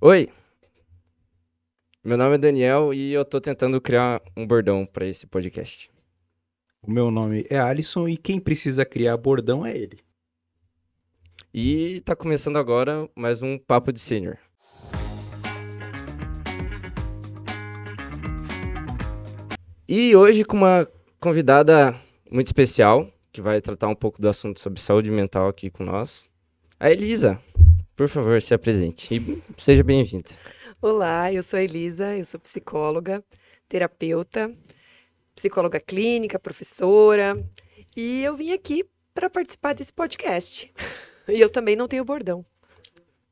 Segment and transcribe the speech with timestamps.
[0.00, 0.28] Oi,
[2.04, 5.90] meu nome é Daniel e eu tô tentando criar um bordão para esse podcast.
[6.80, 9.98] O meu nome é Alisson e quem precisa criar bordão é ele.
[11.52, 14.38] E tá começando agora mais um Papo de Sênior.
[19.88, 20.88] E hoje com uma
[21.18, 25.82] convidada muito especial, que vai tratar um pouco do assunto sobre saúde mental aqui com
[25.82, 26.30] nós.
[26.78, 27.42] A Elisa,
[27.98, 30.30] por favor, se apresente e seja bem-vinda.
[30.80, 33.24] Olá, eu sou a Elisa, eu sou psicóloga,
[33.68, 34.54] terapeuta,
[35.34, 37.36] psicóloga clínica, professora,
[37.96, 40.72] e eu vim aqui para participar desse podcast.
[41.30, 42.42] E eu também não tenho bordão.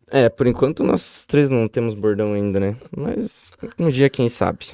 [0.09, 2.77] É, por enquanto nós três não temos bordão ainda, né?
[2.95, 4.67] Mas um dia, quem sabe.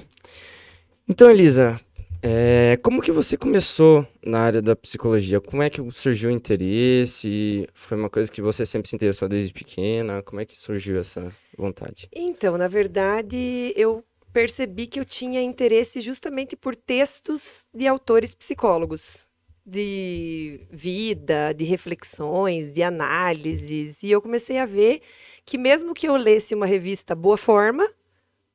[1.08, 1.80] Então, Elisa,
[2.22, 5.40] é, como que você começou na área da psicologia?
[5.40, 7.68] Como é que surgiu o interesse?
[7.74, 10.22] Foi uma coisa que você sempre se interessou desde pequena?
[10.22, 12.08] Como é que surgiu essa vontade?
[12.12, 19.28] Então, na verdade, eu percebi que eu tinha interesse justamente por textos de autores psicólogos
[19.64, 25.02] de vida, de reflexões, de análises, e eu comecei a ver
[25.44, 27.88] que mesmo que eu lesse uma revista Boa Forma,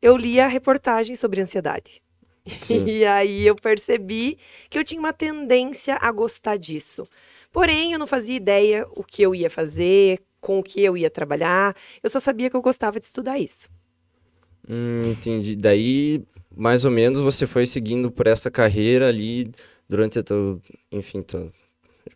[0.01, 2.01] eu lia reportagem sobre ansiedade.
[2.61, 2.85] Sim.
[2.87, 4.37] E aí eu percebi
[4.69, 7.07] que eu tinha uma tendência a gostar disso.
[7.51, 11.09] Porém, eu não fazia ideia o que eu ia fazer, com o que eu ia
[11.09, 11.75] trabalhar.
[12.03, 13.69] Eu só sabia que eu gostava de estudar isso.
[14.69, 15.55] Hum, entendi.
[15.55, 16.23] Daí,
[16.55, 19.51] mais ou menos, você foi seguindo por essa carreira ali
[19.87, 20.59] durante a tua,
[20.91, 21.51] enfim, tua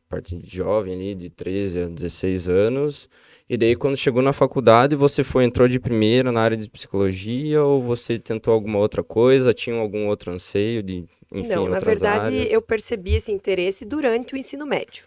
[0.10, 3.10] parte de jovem ali, de 13 a 16 anos.
[3.52, 7.62] E daí, quando chegou na faculdade, você foi, entrou de primeira na área de psicologia
[7.62, 9.54] ou você tentou alguma outra coisa?
[9.54, 12.50] Tinha algum outro anseio de, enfim, Não, na verdade, áreas?
[12.50, 15.04] eu percebi esse interesse durante o ensino médio.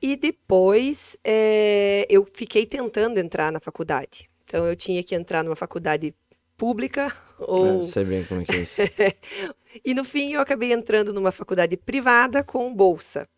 [0.00, 4.30] E depois, é, eu fiquei tentando entrar na faculdade.
[4.44, 6.14] Então, eu tinha que entrar numa faculdade
[6.56, 7.80] pública ou...
[7.80, 8.82] É, sei bem como é que é isso.
[9.84, 13.28] E no fim eu acabei entrando numa faculdade privada com bolsa.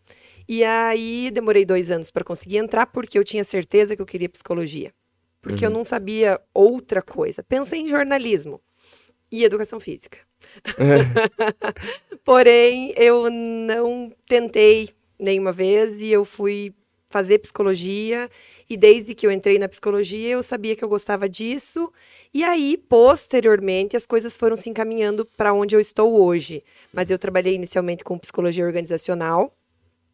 [0.48, 4.28] E aí demorei dois anos para conseguir entrar porque eu tinha certeza que eu queria
[4.28, 4.92] psicologia.
[5.40, 5.72] Porque uhum.
[5.72, 7.42] eu não sabia outra coisa.
[7.42, 8.60] Pensei em jornalismo
[9.30, 10.18] e educação física.
[12.24, 16.74] Porém, eu não tentei nenhuma vez e eu fui
[17.08, 18.30] fazer psicologia
[18.68, 21.92] e desde que eu entrei na psicologia eu sabia que eu gostava disso
[22.32, 27.18] e aí posteriormente as coisas foram se encaminhando para onde eu estou hoje mas eu
[27.18, 29.54] trabalhei inicialmente com psicologia organizacional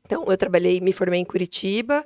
[0.09, 2.03] então eu trabalhei me formei em Curitiba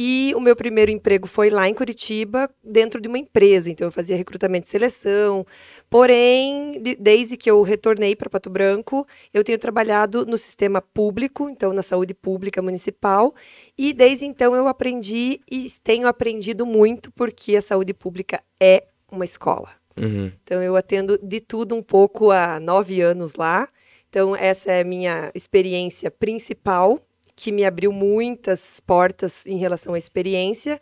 [0.00, 3.68] e o meu primeiro emprego foi lá em Curitiba, dentro de uma empresa.
[3.68, 5.44] Então, eu fazia recrutamento e seleção.
[5.90, 9.04] Porém, de, desde que eu retornei para Pato Branco,
[9.34, 13.34] eu tenho trabalhado no sistema público, então na saúde pública municipal.
[13.76, 19.24] E desde então eu aprendi e tenho aprendido muito, porque a saúde pública é uma
[19.24, 19.70] escola.
[20.00, 20.30] Uhum.
[20.44, 23.68] Então, eu atendo de tudo um pouco há nove anos lá.
[24.08, 27.02] Então, essa é a minha experiência principal
[27.38, 30.80] que me abriu muitas portas em relação à experiência.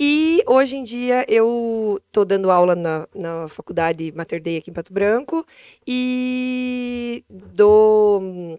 [0.00, 4.74] E hoje em dia eu estou dando aula na, na faculdade Mater Dei aqui em
[4.74, 5.46] Pato Branco
[5.86, 8.58] e dou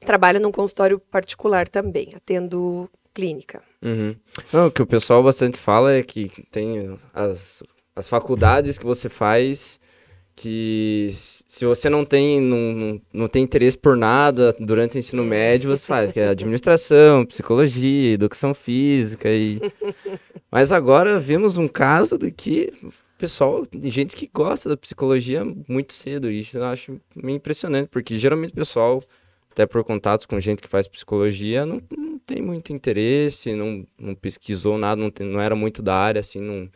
[0.00, 3.62] trabalho num consultório particular também, atendo clínica.
[3.80, 4.16] Uhum.
[4.52, 7.62] Não, o que o pessoal bastante fala é que tem as,
[7.94, 9.78] as faculdades que você faz
[10.40, 15.68] que se você não tem, não, não, tem interesse por nada durante o ensino médio,
[15.68, 19.60] você faz, que é administração, psicologia, educação física e...
[20.50, 22.72] Mas agora vemos um caso de que
[23.18, 28.18] pessoal, gente que gosta da psicologia muito cedo, e isso eu acho meio impressionante, porque
[28.18, 29.04] geralmente o pessoal,
[29.52, 34.14] até por contatos com gente que faz psicologia, não, não tem muito interesse, não, não
[34.14, 36.66] pesquisou nada, não, tem, não era muito da área, assim, não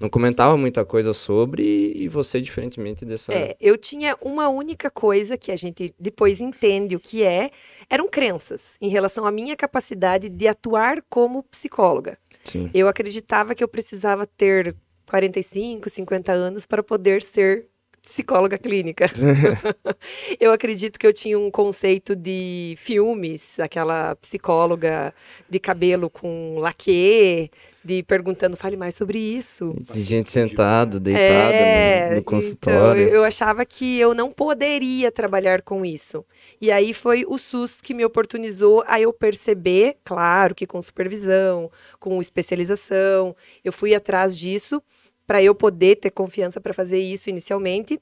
[0.00, 3.34] não comentava muita coisa sobre e você, diferentemente dessa.
[3.34, 7.50] É, eu tinha uma única coisa que a gente depois entende o que é,
[7.88, 12.18] eram crenças em relação à minha capacidade de atuar como psicóloga.
[12.44, 12.70] Sim.
[12.72, 14.74] Eu acreditava que eu precisava ter
[15.06, 17.66] 45, 50 anos para poder ser
[18.02, 19.06] psicóloga clínica.
[20.40, 25.14] eu acredito que eu tinha um conceito de filmes, aquela psicóloga
[25.48, 27.50] de cabelo com laque,
[27.82, 29.74] de perguntando, fale mais sobre isso.
[29.92, 33.02] De gente sentada, deitada é, no, no, consultório.
[33.02, 36.24] Então, eu achava que eu não poderia trabalhar com isso.
[36.60, 41.70] E aí foi o SUS que me oportunizou a eu perceber, claro que com supervisão,
[41.98, 43.34] com especialização,
[43.64, 44.82] eu fui atrás disso
[45.26, 48.00] para eu poder ter confiança para fazer isso inicialmente,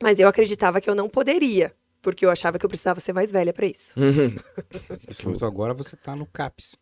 [0.00, 1.72] mas eu acreditava que eu não poderia.
[2.02, 3.92] Porque eu achava que eu precisava ser mais velha para isso.
[3.98, 4.34] Uhum.
[5.44, 6.76] agora você está no CAPS.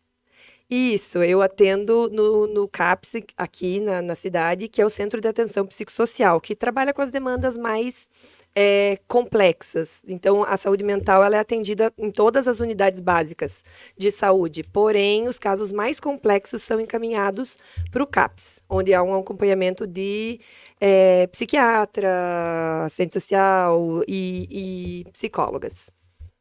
[0.70, 5.26] Isso, eu atendo no, no CAPS aqui na, na cidade, que é o Centro de
[5.26, 8.10] Atenção Psicossocial, que trabalha com as demandas mais
[8.54, 10.02] é, complexas.
[10.06, 13.64] Então, a saúde mental ela é atendida em todas as unidades básicas
[13.96, 17.56] de saúde, porém, os casos mais complexos são encaminhados
[17.90, 20.38] para o CAPS, onde há um acompanhamento de
[20.78, 25.90] é, psiquiatra, assistente social e, e psicólogas.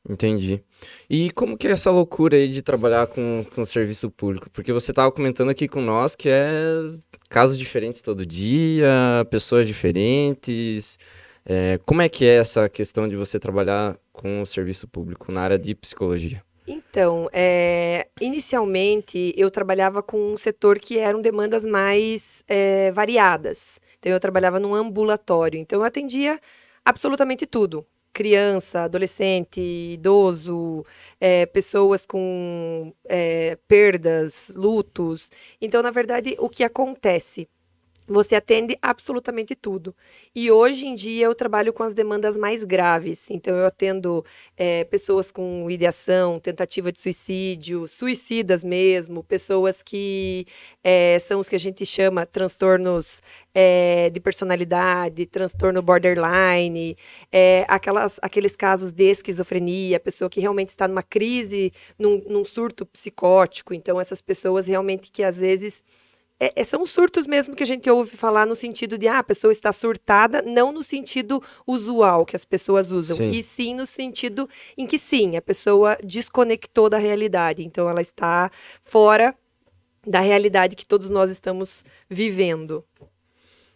[0.09, 0.63] Entendi.
[1.09, 4.49] E como que é essa loucura aí de trabalhar com, com serviço público?
[4.51, 6.55] Porque você estava comentando aqui com nós que é
[7.29, 8.87] casos diferentes todo dia,
[9.29, 10.97] pessoas diferentes.
[11.45, 15.41] É, como é que é essa questão de você trabalhar com o serviço público na
[15.41, 16.41] área de psicologia?
[16.65, 23.79] Então, é, inicialmente eu trabalhava com um setor que eram demandas mais é, variadas.
[23.99, 25.59] Então, eu trabalhava num ambulatório.
[25.59, 26.39] Então, eu atendia
[26.85, 30.85] absolutamente tudo criança, adolescente, idoso,
[31.19, 35.31] é, pessoas com é, perdas, lutos.
[35.61, 37.47] Então, na verdade, o que acontece?
[38.07, 39.93] Você atende absolutamente tudo.
[40.33, 43.29] E hoje em dia eu trabalho com as demandas mais graves.
[43.29, 44.23] Então, eu atendo
[44.55, 50.47] é, pessoas com ideação, tentativa de suicídio, suicidas mesmo, pessoas que
[50.81, 53.21] é, são os que a gente chama transtornos
[53.53, 56.95] é, de personalidade, transtorno borderline,
[57.67, 63.73] aquelas, aqueles casos de esquizofrenia, pessoa que realmente está numa crise, num, num surto psicótico.
[63.73, 65.83] Então, essas pessoas realmente que às vezes
[66.39, 69.23] é, é, são surtos mesmo que a gente ouve falar no sentido de ah, a
[69.23, 73.29] pessoa está surtada, não no sentido usual que as pessoas usam, sim.
[73.31, 74.47] e sim no sentido
[74.77, 78.51] em que sim, a pessoa desconectou da realidade, então ela está
[78.83, 79.35] fora
[80.05, 82.83] da realidade que todos nós estamos vivendo.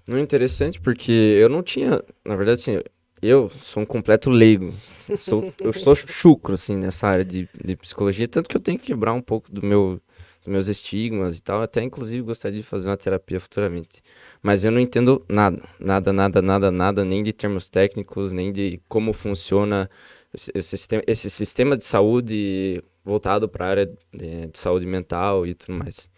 [0.07, 2.79] Não é interessante porque eu não tinha, na verdade, assim,
[3.21, 4.73] eu sou um completo leigo.
[5.17, 8.87] Sou, eu sou chucro, assim, nessa área de, de psicologia, tanto que eu tenho que
[8.87, 10.01] quebrar um pouco do meu
[10.41, 11.61] dos meus estigmas e tal.
[11.61, 14.01] Até, inclusive, gostaria de fazer uma terapia futuramente.
[14.41, 18.81] Mas eu não entendo nada, nada, nada, nada, nada, nem de termos técnicos, nem de
[18.89, 19.89] como funciona
[20.33, 25.45] esse, esse, sistema, esse sistema de saúde voltado para a área de, de, saúde mental
[25.45, 26.09] e tudo mais.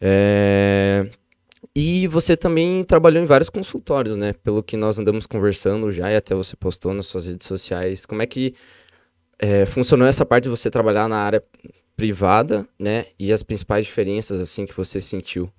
[0.00, 1.08] É...
[1.74, 4.32] E você também trabalhou em vários consultórios, né?
[4.32, 8.04] Pelo que nós andamos conversando já e até você postou nas suas redes sociais.
[8.06, 8.54] Como é que
[9.38, 11.42] é, funcionou essa parte de você trabalhar na área
[12.00, 13.06] privada, né?
[13.18, 15.52] E as principais diferenças, assim, que você sentiu?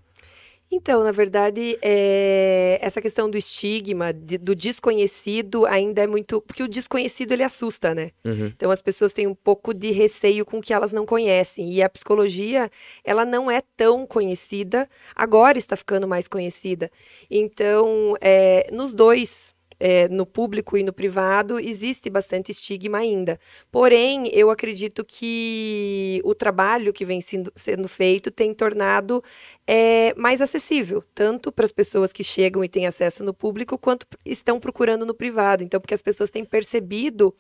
[0.72, 2.80] Então, na verdade, é...
[2.82, 6.42] essa questão do estigma, de, do desconhecido, ainda é muito.
[6.42, 8.10] Porque o desconhecido ele assusta, né?
[8.26, 8.48] Uhum.
[8.48, 11.72] Então, as pessoas têm um pouco de receio com o que elas não conhecem.
[11.72, 12.72] E a psicologia,
[13.04, 16.90] ela não é tão conhecida, agora está ficando mais conhecida.
[17.30, 18.68] Então, é...
[18.72, 19.54] nos dois
[19.84, 23.40] é, no público e no privado, existe bastante estigma ainda.
[23.72, 29.24] Porém, eu acredito que o trabalho que vem sendo, sendo feito tem tornado
[29.66, 34.06] é, mais acessível, tanto para as pessoas que chegam e têm acesso no público, quanto
[34.24, 35.64] estão procurando no privado.
[35.64, 37.34] Então, porque as pessoas têm percebido.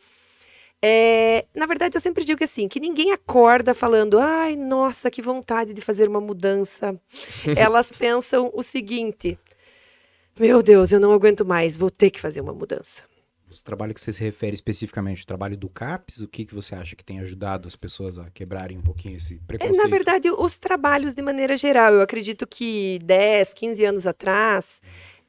[0.81, 5.75] É, na verdade, eu sempre digo assim, que ninguém acorda falando, ai, nossa, que vontade
[5.75, 6.99] de fazer uma mudança.
[7.55, 9.37] Elas pensam o seguinte:
[10.39, 13.03] meu Deus, eu não aguento mais, vou ter que fazer uma mudança.
[13.49, 16.73] O trabalho que você se refere especificamente, o trabalho do CAPS, o que, que você
[16.73, 19.77] acha que tem ajudado as pessoas a quebrarem um pouquinho esse preconceito?
[19.77, 21.93] É, na verdade, os trabalhos de maneira geral.
[21.93, 24.81] Eu acredito que 10, 15 anos atrás,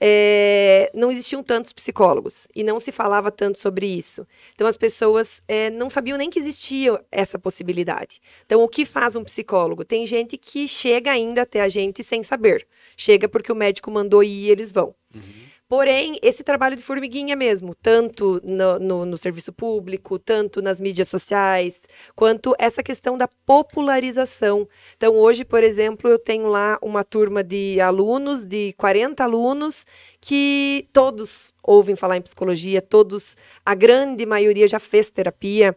[0.04, 4.26] é, não existiam tantos psicólogos e não se falava tanto sobre isso.
[4.52, 8.20] Então as pessoas é, não sabiam nem que existia essa possibilidade.
[8.44, 9.84] Então o que faz um psicólogo?
[9.84, 12.66] Tem gente que chega ainda até a gente sem saber.
[12.96, 14.94] Chega porque o médico mandou ir e eles vão.
[15.14, 15.52] Uhum.
[15.72, 21.08] Porém, esse trabalho de formiguinha mesmo, tanto no, no, no, serviço público, tanto nas mídias
[21.08, 21.80] sociais,
[22.14, 24.68] quanto essa questão da popularização.
[24.98, 29.86] Então, hoje, por exemplo, eu tenho lá uma turma de alunos, de 40 alunos,
[30.20, 33.34] que todos ouvem falar em psicologia, todos,
[33.64, 35.74] a grande maioria já fez terapia.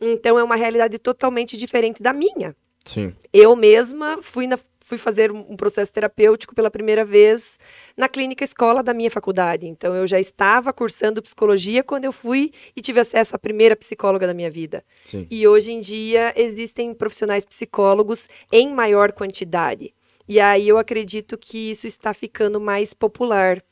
[0.00, 2.52] Então, é uma realidade totalmente diferente da minha.
[2.84, 3.14] Sim.
[3.32, 4.58] Eu mesma fui na
[4.90, 7.60] fui fazer um processo terapêutico pela primeira vez
[7.96, 9.68] na clínica escola da minha faculdade.
[9.68, 14.26] Então, eu já estava cursando psicologia quando eu fui e tive acesso à primeira psicóloga
[14.26, 14.84] da minha vida.
[15.04, 15.28] Sim.
[15.30, 19.94] E hoje em dia existem profissionais psicólogos em maior quantidade.
[20.28, 23.62] E aí eu acredito que isso está ficando mais popular.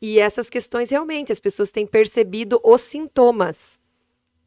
[0.00, 3.80] E essas questões realmente as pessoas têm percebido os sintomas.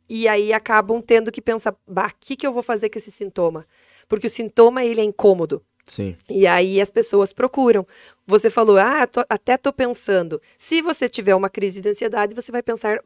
[0.07, 3.11] E aí acabam tendo que pensar, bah, o que, que eu vou fazer com esse
[3.11, 3.65] sintoma?
[4.07, 5.63] Porque o sintoma ele é incômodo.
[5.89, 6.15] Sim.
[6.29, 7.85] E aí as pessoas procuram.
[8.25, 10.41] Você falou, ah, tô, até tô pensando.
[10.57, 12.99] Se você tiver uma crise de ansiedade, você vai pensar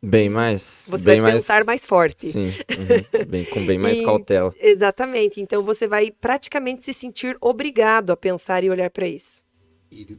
[0.00, 0.86] Bem mais.
[0.90, 1.42] Você bem vai mais...
[1.42, 2.26] pensar mais forte.
[2.30, 4.54] Sim, uhum, bem, com bem mais E- cautela.
[4.60, 5.40] Exatamente.
[5.40, 9.42] Então você vai praticamente se sentir obrigado a pensar e olhar para isso.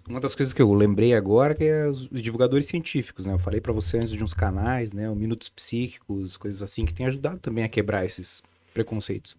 [0.07, 3.33] Uma das coisas que eu lembrei agora que é os divulgadores científicos, né?
[3.33, 5.09] Eu falei pra você antes de uns canais, né?
[5.09, 8.41] O Minutos Psíquicos, coisas assim, que tem ajudado também a quebrar esses
[8.73, 9.37] preconceitos.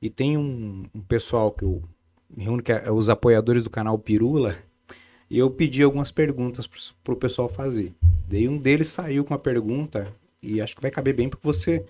[0.00, 1.82] E tem um, um pessoal que eu
[2.36, 4.56] reúno, que é os apoiadores do canal Pirula,
[5.30, 7.92] e eu pedi algumas perguntas pro, pro pessoal fazer.
[8.28, 11.84] Daí um deles saiu com uma pergunta, e acho que vai caber bem porque você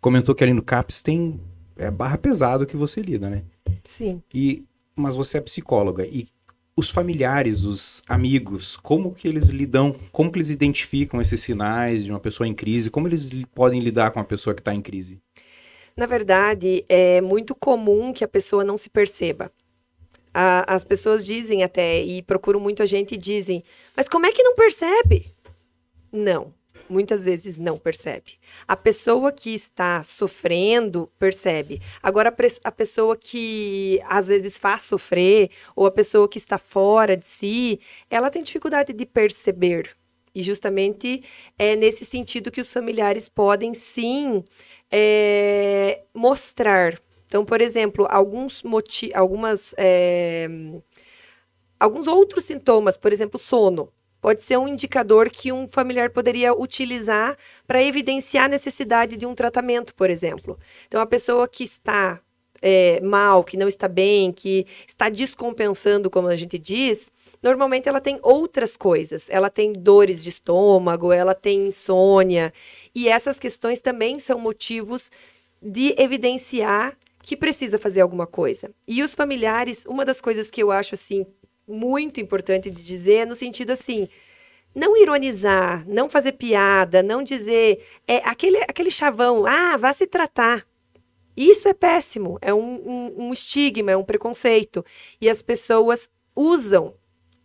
[0.00, 1.40] comentou que ali no CAPS tem
[1.76, 3.42] é, barra pesado que você lida, né?
[3.84, 4.22] Sim.
[4.32, 6.26] E, mas você é psicóloga e
[6.74, 12.10] os familiares, os amigos, como que eles lidam, como que eles identificam esses sinais de
[12.10, 15.20] uma pessoa em crise, como eles podem lidar com uma pessoa que está em crise?
[15.94, 19.52] Na verdade, é muito comum que a pessoa não se perceba.
[20.34, 23.62] A- as pessoas dizem até, e procuram muito a gente e dizem,
[23.96, 25.34] mas como é que não percebe?
[26.10, 26.52] Não,
[26.88, 28.38] muitas vezes não percebe.
[28.68, 31.80] A pessoa que está sofrendo percebe.
[32.02, 32.34] Agora,
[32.64, 37.80] a, pessoa que às vezes faz sofrer, ou a pessoa que está fora de si,
[38.10, 39.96] ela tem dificuldade de perceber.
[40.34, 41.22] E justamente
[41.58, 44.42] é nesse sentido que os familiares podem sim
[44.90, 46.98] é, mostrar.
[47.32, 50.46] Então, por exemplo, alguns moti algumas é,
[51.80, 57.38] alguns outros sintomas, por exemplo, sono, pode ser um indicador que um familiar poderia utilizar
[57.66, 60.58] para evidenciar a necessidade de um tratamento, por exemplo.
[60.86, 62.20] Então, a pessoa que está
[62.60, 67.10] é, mal, que não está bem, que está descompensando, como a gente diz,
[67.42, 69.24] normalmente ela tem outras coisas.
[69.30, 72.52] Ela tem dores de estômago, ela tem insônia.
[72.94, 75.10] E essas questões também são motivos
[75.62, 78.70] de evidenciar que precisa fazer alguma coisa.
[78.86, 81.24] E os familiares, uma das coisas que eu acho assim
[81.66, 84.08] muito importante de dizer é no sentido assim,
[84.74, 90.66] não ironizar, não fazer piada, não dizer é aquele aquele chavão, ah, vá se tratar.
[91.36, 94.84] Isso é péssimo, é um, um, um estigma, é um preconceito.
[95.20, 96.94] E as pessoas usam.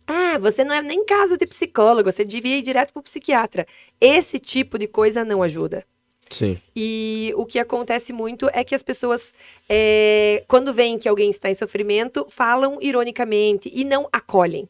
[0.06, 3.66] Ah, você não é nem caso de psicólogo, você devia ir direto para o psiquiatra.
[4.00, 5.86] Esse tipo de coisa não ajuda.
[6.30, 6.60] Sim.
[6.74, 9.32] E o que acontece muito é que as pessoas,
[9.68, 14.68] é, quando veem que alguém está em sofrimento, falam ironicamente e não acolhem.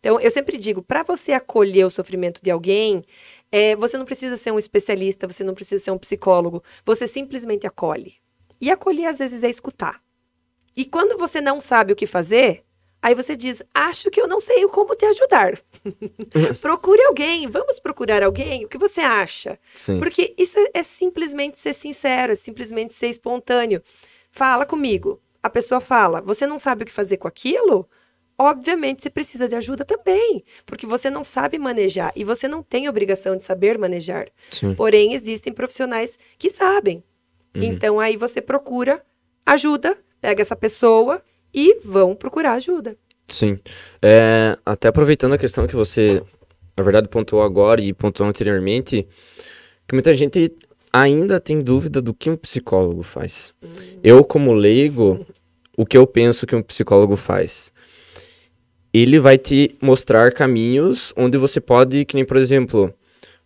[0.00, 3.04] Então, eu sempre digo, para você acolher o sofrimento de alguém,
[3.52, 7.66] é, você não precisa ser um especialista, você não precisa ser um psicólogo, você simplesmente
[7.66, 8.14] acolhe.
[8.60, 10.00] E acolher, às vezes, é escutar.
[10.74, 12.64] E quando você não sabe o que fazer,
[13.02, 15.60] aí você diz, acho que eu não sei como te ajudar.
[16.60, 19.58] Procure alguém, vamos procurar alguém, o que você acha?
[19.74, 19.98] Sim.
[19.98, 23.82] Porque isso é, é simplesmente ser sincero, é simplesmente ser espontâneo.
[24.30, 25.20] Fala comigo.
[25.42, 27.88] A pessoa fala, você não sabe o que fazer com aquilo?
[28.38, 32.88] Obviamente você precisa de ajuda também, porque você não sabe manejar e você não tem
[32.88, 34.28] obrigação de saber manejar.
[34.50, 34.74] Sim.
[34.74, 37.04] Porém, existem profissionais que sabem.
[37.54, 37.62] Uhum.
[37.62, 39.04] Então aí você procura
[39.44, 42.96] ajuda, pega essa pessoa e vão procurar ajuda.
[43.28, 43.58] Sim.
[44.02, 46.22] É, até aproveitando a questão que você,
[46.76, 49.06] na verdade, pontuou agora e pontuou anteriormente,
[49.86, 50.52] que muita gente
[50.92, 53.54] ainda tem dúvida do que um psicólogo faz.
[54.02, 55.24] Eu, como leigo,
[55.76, 57.72] o que eu penso que um psicólogo faz?
[58.92, 62.92] Ele vai te mostrar caminhos onde você pode, que nem, por exemplo,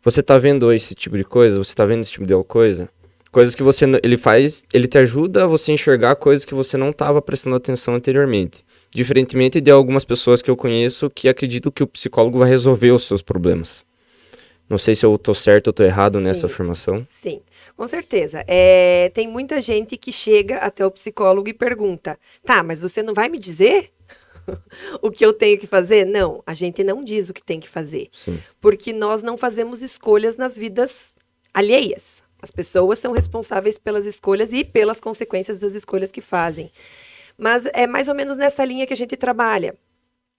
[0.02, 2.88] você tá vendo esse tipo de coisa, você tá vendo esse tipo de coisa,
[3.34, 6.90] coisas que você, ele faz, ele te ajuda a você enxergar coisas que você não
[6.90, 8.64] estava prestando atenção anteriormente.
[8.92, 13.02] Diferentemente de algumas pessoas que eu conheço que acreditam que o psicólogo vai resolver os
[13.02, 13.84] seus problemas.
[14.70, 16.54] Não sei se eu tô certo ou tô errado nessa Sim.
[16.54, 17.06] afirmação.
[17.10, 17.42] Sim,
[17.76, 18.44] com certeza.
[18.46, 23.12] É, tem muita gente que chega até o psicólogo e pergunta: tá, mas você não
[23.12, 23.90] vai me dizer
[25.02, 26.06] o que eu tenho que fazer?
[26.06, 28.38] Não, a gente não diz o que tem que fazer, Sim.
[28.60, 31.14] porque nós não fazemos escolhas nas vidas
[31.52, 32.23] alheias.
[32.44, 36.70] As pessoas são responsáveis pelas escolhas e pelas consequências das escolhas que fazem.
[37.38, 39.74] Mas é mais ou menos nessa linha que a gente trabalha.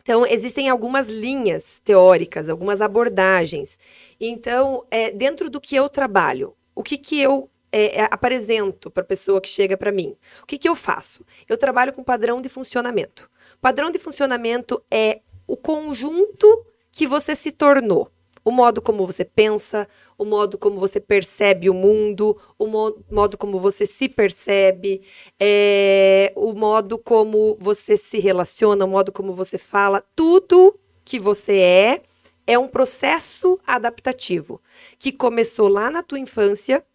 [0.03, 3.79] Então, existem algumas linhas teóricas, algumas abordagens.
[4.21, 9.01] Então, é, dentro do que eu trabalho, o que, que eu é, é, apresento para
[9.01, 10.15] a pessoa que chega para mim?
[10.43, 11.25] O que, que eu faço?
[11.49, 13.27] Eu trabalho com padrão de funcionamento.
[13.59, 18.11] Padrão de funcionamento é o conjunto que você se tornou.
[18.45, 19.87] O modo como você pensa,
[20.17, 25.01] o modo como você percebe o mundo, o mo modo como você se percebe,
[25.39, 31.57] é, o modo como você se relaciona, o modo como você fala, tudo que você
[31.59, 32.01] é
[32.47, 34.61] é um processo adaptativo
[34.99, 36.85] que começou lá na tua infância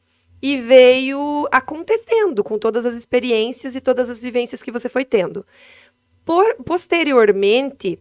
[0.40, 5.44] e veio acontecendo com todas as experiências e todas as vivências que você foi tendo.
[6.24, 7.98] Por, posteriormente,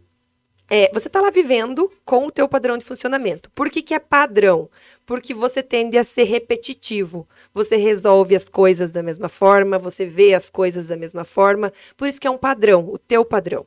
[0.69, 3.49] É, você está lá vivendo com o teu padrão de funcionamento.
[3.51, 4.69] Por que, que é padrão?
[5.03, 7.27] Porque você tende a ser repetitivo.
[7.51, 11.73] Você resolve as coisas da mesma forma, você vê as coisas da mesma forma.
[11.97, 13.65] Por isso que é um padrão, o teu padrão.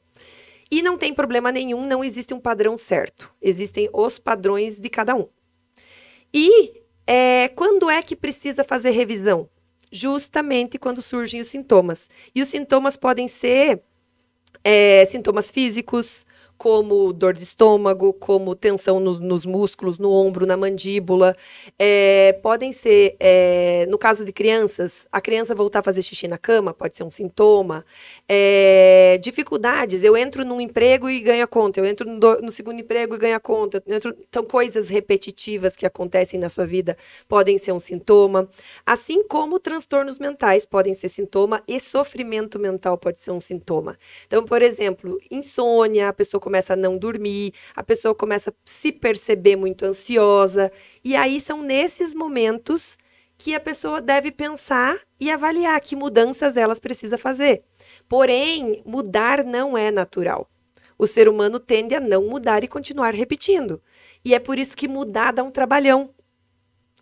[0.70, 3.34] E não tem problema nenhum, não existe um padrão certo.
[3.42, 5.28] Existem os padrões de cada um.
[6.32, 9.48] E é, quando é que precisa fazer revisão?
[9.90, 12.08] Justamente quando surgem os sintomas.
[12.32, 13.82] E os sintomas podem ser
[14.64, 16.24] é, sintomas físicos,
[16.62, 21.36] como dor de estômago, como tensão no, nos músculos, no ombro, na mandíbula.
[21.76, 26.38] É, podem ser, é, no caso de crianças, a criança voltar a fazer xixi na
[26.38, 27.84] cama pode ser um sintoma.
[28.28, 32.78] É, dificuldades, eu entro num emprego e ganho a conta, eu entro no, no segundo
[32.78, 33.82] emprego e ganho a conta.
[33.84, 38.48] Entro, então, coisas repetitivas que acontecem na sua vida podem ser um sintoma.
[38.86, 43.98] Assim como transtornos mentais podem ser sintoma e sofrimento mental pode ser um sintoma.
[44.28, 48.92] Então, por exemplo, insônia, a pessoa começa a não dormir, a pessoa começa a se
[48.92, 50.70] perceber muito ansiosa.
[51.02, 52.98] E aí são nesses momentos
[53.38, 57.64] que a pessoa deve pensar e avaliar que mudanças elas precisa fazer.
[58.06, 60.46] Porém, mudar não é natural.
[60.98, 63.82] O ser humano tende a não mudar e continuar repetindo.
[64.22, 66.10] E é por isso que mudar dá um trabalhão.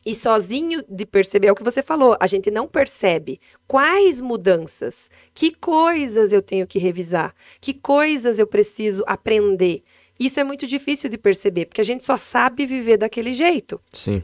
[0.05, 5.11] E sozinho de perceber é o que você falou, a gente não percebe quais mudanças,
[5.35, 9.83] que coisas eu tenho que revisar, que coisas eu preciso aprender.
[10.19, 13.81] Isso é muito difícil de perceber, porque a gente só sabe viver daquele jeito.
[13.93, 14.23] Sim.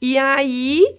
[0.00, 0.98] E aí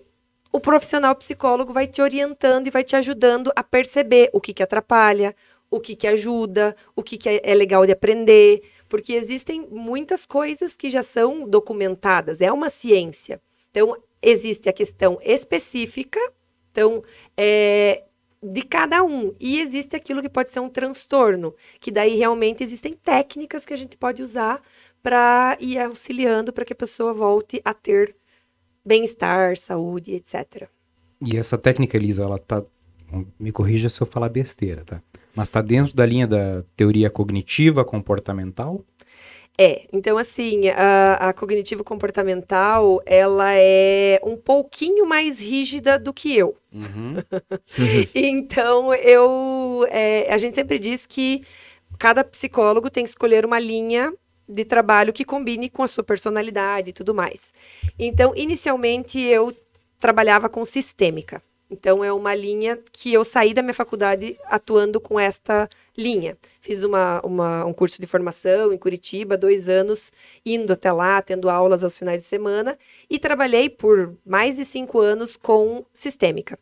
[0.52, 4.62] o profissional psicólogo vai te orientando e vai te ajudando a perceber o que, que
[4.62, 5.36] atrapalha,
[5.70, 10.76] o que, que ajuda, o que, que é legal de aprender, porque existem muitas coisas
[10.76, 13.42] que já são documentadas, é uma ciência.
[13.74, 16.20] Então, existe a questão específica,
[16.72, 17.04] então,
[17.36, 18.04] é,
[18.42, 19.34] de cada um.
[19.40, 23.78] E existe aquilo que pode ser um transtorno, que daí realmente existem técnicas que a
[23.78, 24.62] gente pode usar
[25.02, 28.16] para ir auxiliando para que a pessoa volte a ter
[28.86, 30.70] bem-estar, saúde, etc.
[31.20, 32.64] E essa técnica, Elisa, ela tá.
[33.40, 35.02] Me corrija se eu falar besteira, tá?
[35.36, 38.84] Mas está dentro da linha da teoria cognitiva comportamental?
[39.58, 46.58] É, então assim, a, a cognitivo-comportamental, ela é um pouquinho mais rígida do que eu.
[46.72, 47.18] Uhum.
[48.16, 51.44] então, eu, é, a gente sempre diz que
[52.00, 54.12] cada psicólogo tem que escolher uma linha
[54.50, 57.54] de trabalho que combine com a sua personalidade e tudo mais.
[57.98, 59.56] Então, inicialmente, eu
[60.00, 61.42] trabalhava com sistêmica.
[61.74, 66.38] Então, é uma linha que eu saí da minha faculdade atuando com esta linha.
[66.62, 70.12] Fiz uma, uma, um curso de formação em Curitiba, dois anos,
[70.46, 72.78] indo até lá, tendo aulas aos finais de semana,
[73.10, 76.60] e trabalhei por mais de cinco anos com sistêmica.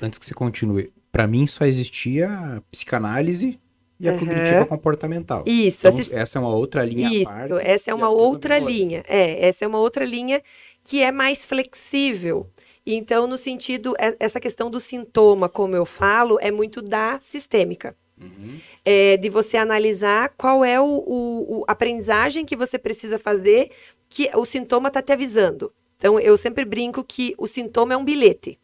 [0.00, 3.58] Antes que você continue, para mim só existia psicanálise
[3.98, 4.18] e a uhum.
[4.18, 5.44] cognitiva comportamental.
[5.46, 5.86] Isso.
[5.86, 6.14] Então, assist...
[6.14, 9.02] essa é uma outra linha Isso, parte, essa é uma outra linha.
[9.06, 10.42] É, essa é uma outra linha
[10.84, 12.48] que é mais flexível.
[12.94, 17.96] Então, no sentido, é, essa questão do sintoma, como eu falo, é muito da sistêmica.
[18.20, 18.60] Uhum.
[18.84, 23.70] É, de você analisar qual é o, o, o, aprendizagem que você precisa fazer
[24.10, 25.72] que o sintoma está te avisando.
[25.96, 28.58] Então, eu sempre brinco que o sintoma é um bilhete.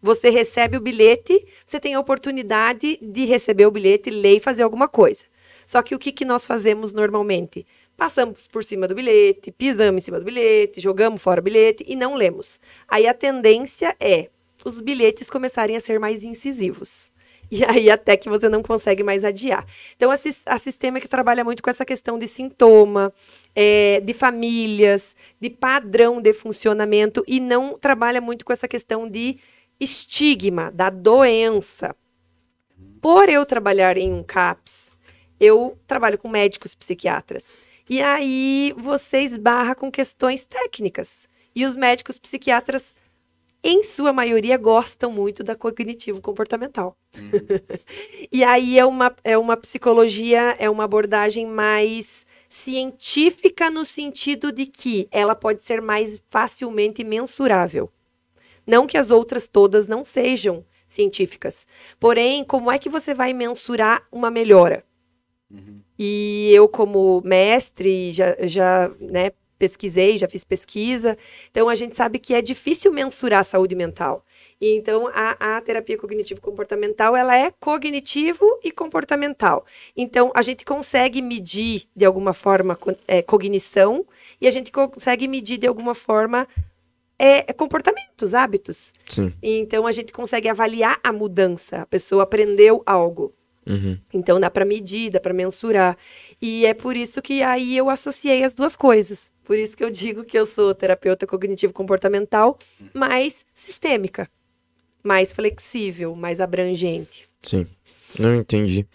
[0.00, 4.62] Você recebe o bilhete, você tem a oportunidade de receber o bilhete, ler e fazer
[4.62, 5.24] alguma coisa.
[5.66, 7.66] Só que o que, que nós fazemos normalmente?
[8.00, 11.94] Passamos por cima do bilhete, pisamos em cima do bilhete, jogamos fora o bilhete e
[11.94, 12.58] não lemos.
[12.88, 14.30] Aí a tendência é
[14.64, 17.12] os bilhetes começarem a ser mais incisivos.
[17.50, 19.66] E aí até que você não consegue mais adiar.
[19.96, 20.14] Então, a,
[20.46, 23.12] a sistema que trabalha muito com essa questão de sintoma,
[23.54, 29.36] é, de famílias, de padrão de funcionamento, e não trabalha muito com essa questão de
[29.78, 31.94] estigma, da doença.
[33.02, 34.90] Por eu trabalhar em um CAPS,
[35.38, 37.58] eu trabalho com médicos psiquiatras.
[37.90, 41.28] E aí você esbarra com questões técnicas.
[41.52, 42.94] E os médicos psiquiatras,
[43.64, 46.96] em sua maioria, gostam muito da cognitivo comportamental.
[47.16, 47.30] Uhum.
[48.30, 54.66] e aí é uma, é uma psicologia, é uma abordagem mais científica no sentido de
[54.66, 57.90] que ela pode ser mais facilmente mensurável.
[58.64, 61.66] Não que as outras todas não sejam científicas.
[61.98, 64.84] Porém, como é que você vai mensurar uma melhora?
[65.50, 65.80] Uhum.
[65.98, 71.18] E eu, como mestre, já, já né, pesquisei, já fiz pesquisa.
[71.50, 74.24] Então, a gente sabe que é difícil mensurar a saúde mental.
[74.58, 79.66] E, então, a, a terapia cognitivo-comportamental, ela é cognitivo e comportamental.
[79.94, 84.06] Então, a gente consegue medir, de alguma forma, é, cognição
[84.40, 86.48] e a gente consegue medir, de alguma forma,
[87.18, 88.94] é, comportamentos, hábitos.
[89.06, 89.34] Sim.
[89.42, 91.82] Então, a gente consegue avaliar a mudança.
[91.82, 93.34] A pessoa aprendeu algo.
[93.66, 93.98] Uhum.
[94.12, 95.96] Então dá para medir, dá para mensurar.
[96.40, 99.30] E é por isso que aí eu associei as duas coisas.
[99.44, 102.58] Por isso que eu digo que eu sou terapeuta cognitivo comportamental,
[102.94, 104.28] mais sistêmica,
[105.02, 107.28] mais flexível, mais abrangente.
[107.42, 107.66] Sim,
[108.18, 108.86] não entendi.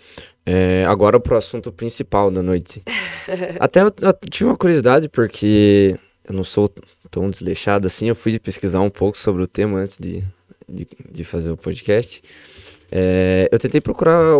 [0.45, 2.83] É, agora pro assunto principal da noite.
[3.59, 6.71] Até eu, eu tive uma curiosidade, porque eu não sou
[7.09, 10.23] tão desleixado assim, eu fui pesquisar um pouco sobre o tema antes de,
[10.67, 12.21] de, de fazer o podcast.
[12.91, 14.37] É, eu tentei procurar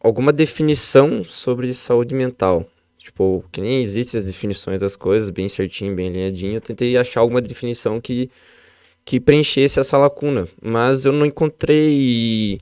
[0.00, 2.66] alguma definição sobre saúde mental.
[2.98, 6.54] Tipo, que nem existem as definições das coisas, bem certinho, bem alinhadinho.
[6.54, 8.30] Eu tentei achar alguma definição que,
[9.04, 10.46] que preenchesse essa lacuna.
[10.60, 12.60] Mas eu não encontrei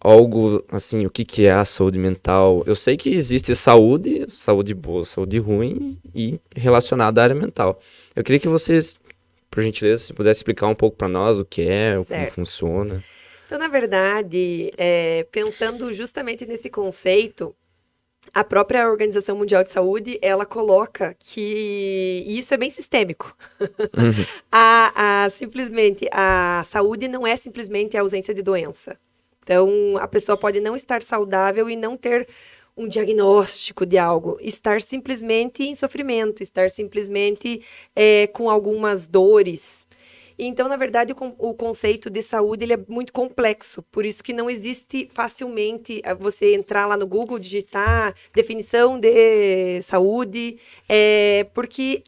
[0.00, 2.62] algo assim, o que, que é a saúde mental.
[2.66, 7.80] Eu sei que existe saúde, saúde boa, saúde ruim e relacionada à área mental.
[8.14, 9.00] Eu queria que vocês,
[9.50, 12.34] por gentileza, se pudesse explicar um pouco para nós o que é, como Certo.
[12.34, 13.04] funciona.
[13.52, 17.54] Então, na verdade, é, pensando justamente nesse conceito,
[18.32, 23.36] a própria Organização Mundial de Saúde, ela coloca que isso é bem sistêmico.
[23.94, 24.24] Uhum.
[24.50, 28.98] A, a- simplesmente, a saúde não é simplesmente a ausência de doença.
[29.42, 32.26] Então, a pessoa pode não estar saudável e não ter
[32.74, 37.62] um diagnóstico de algo, estar simplesmente em sofrimento, estar simplesmente
[37.94, 39.86] é, com algumas dores.
[40.38, 44.22] Então, na verdade, o, con- o conceito de saúde ele é muito complexo, por isso
[44.22, 51.46] que não existe facilmente eh, você entrar lá no Google, digitar definição de saúde, é,
[51.54, 52.02] porque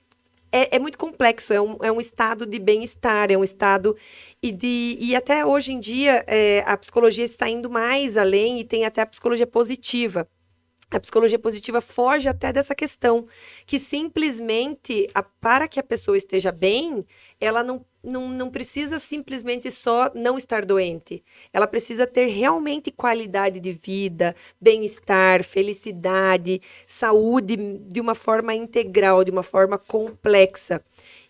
[0.53, 3.97] é, é muito complexo, é um, é um estado de bem-estar, é um estado
[4.43, 8.65] e de e até hoje em dia é, a psicologia está indo mais além e
[8.65, 10.29] tem até a psicologia positiva.
[10.91, 13.27] A psicologia positiva foge até dessa questão,
[13.67, 17.05] que simplesmente, a- para que a pessoa esteja bem,
[17.41, 21.23] ela não, não, não precisa simplesmente só não estar doente.
[21.53, 29.31] Ela precisa ter realmente qualidade de vida, bem-estar, felicidade, saúde de uma forma integral, de
[29.31, 30.83] uma forma complexa.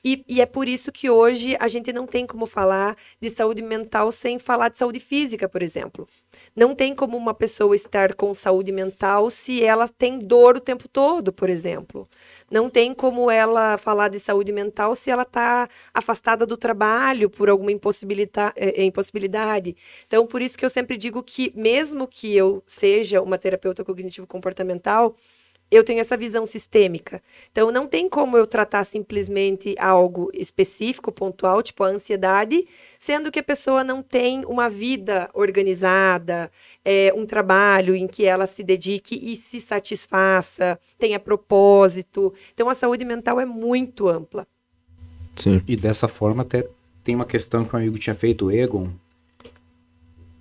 [0.04, 3.62] E, e é por isso que hoje a gente não tem como falar de saúde
[3.62, 6.06] mental sem falar de saúde física, por exemplo.
[6.54, 10.88] Não tem como uma pessoa estar com saúde mental se ela tem dor o tempo
[10.88, 12.06] todo, por exemplo.
[12.50, 17.48] Não tem como ela falar de saúde mental se ela está afastada do trabalho por
[17.48, 17.74] alguma eh,
[18.56, 19.74] eh, impossibilidade.
[20.06, 25.16] Então, por isso que eu sempre digo que, mesmo que eu seja uma terapeuta cognitivo-comportamental,
[25.74, 27.22] eu tenho essa visão sistêmica.
[27.50, 32.66] Então, não tem como eu tratar simplesmente algo específico, pontual, tipo a ansiedade,
[32.98, 36.50] sendo que a pessoa não tem uma vida organizada,
[36.84, 42.32] é, um trabalho em que ela se dedique e se satisfaça, tenha propósito.
[42.52, 44.46] Então, a saúde mental é muito ampla.
[45.34, 45.60] Sim.
[45.66, 46.68] E dessa forma até
[47.02, 48.90] tem uma questão que um amigo tinha feito, o Egon.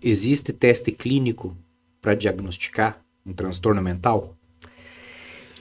[0.02, 1.58] Existe teste clínico
[2.02, 4.36] para diagnosticar um transtorno mental?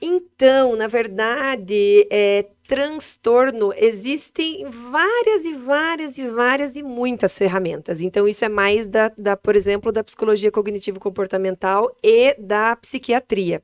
[0.05, 8.01] Então, na verdade, é, transtorno, existem várias e várias e várias e muitas ferramentas.
[8.01, 13.63] Então, isso é mais da, da por exemplo, da psicologia cognitivo-comportamental e da psiquiatria.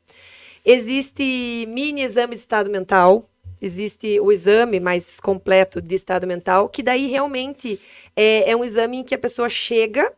[0.65, 3.29] Existe mini exame de estado mental,
[3.61, 7.81] existe o exame mais completo de estado mental, que daí realmente
[8.15, 10.13] é, é um exame em que a pessoa chega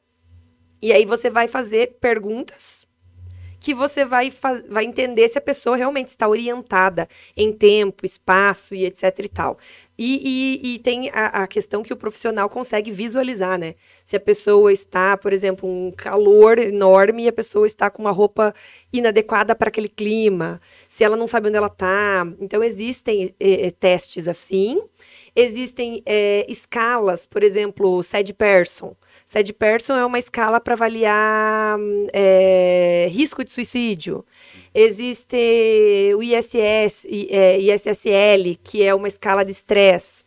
[0.82, 2.89] e aí você vai fazer perguntas
[3.60, 4.32] que você vai,
[4.68, 9.58] vai entender se a pessoa realmente está orientada em tempo, espaço e etc e tal.
[9.98, 13.74] E, e- e tem a, a questão que o profissional consegue visualizar, né?
[14.02, 18.10] Se a pessoa está, por exemplo, um calor enorme e a pessoa está com uma
[18.10, 18.54] roupa
[18.92, 22.26] inadequada para aquele clima, se ela não sabe onde ela está.
[22.40, 24.80] Então, existem eh, eh, testes assim.
[25.34, 28.94] Existem eh, escalas, por exemplo, SAD Person.
[29.30, 31.78] SAD Person é uma escala para avaliar
[32.12, 34.26] é, risco de suicídio.
[34.74, 40.24] Existe o ISS, ISSL, que é uma escala de estresse.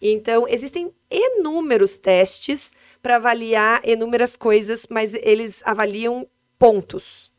[0.00, 6.26] Então, existem inúmeros testes para avaliar inúmeras coisas, mas eles avaliam
[6.58, 7.30] pontos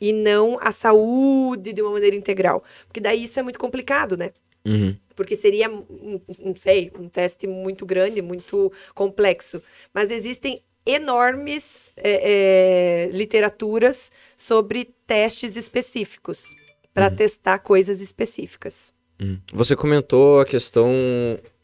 [0.00, 2.64] e não a saúde de uma maneira integral.
[2.88, 4.32] Porque daí isso é muito complicado, né?
[4.66, 4.96] Uhum.
[5.18, 9.60] Porque seria, um, não sei, um teste muito grande, muito complexo.
[9.92, 16.54] Mas existem enormes é, é, literaturas sobre testes específicos
[16.94, 17.16] para Uhum.
[17.16, 18.94] testar coisas específicas.
[19.20, 19.38] Hum.
[19.52, 20.92] Você comentou a questão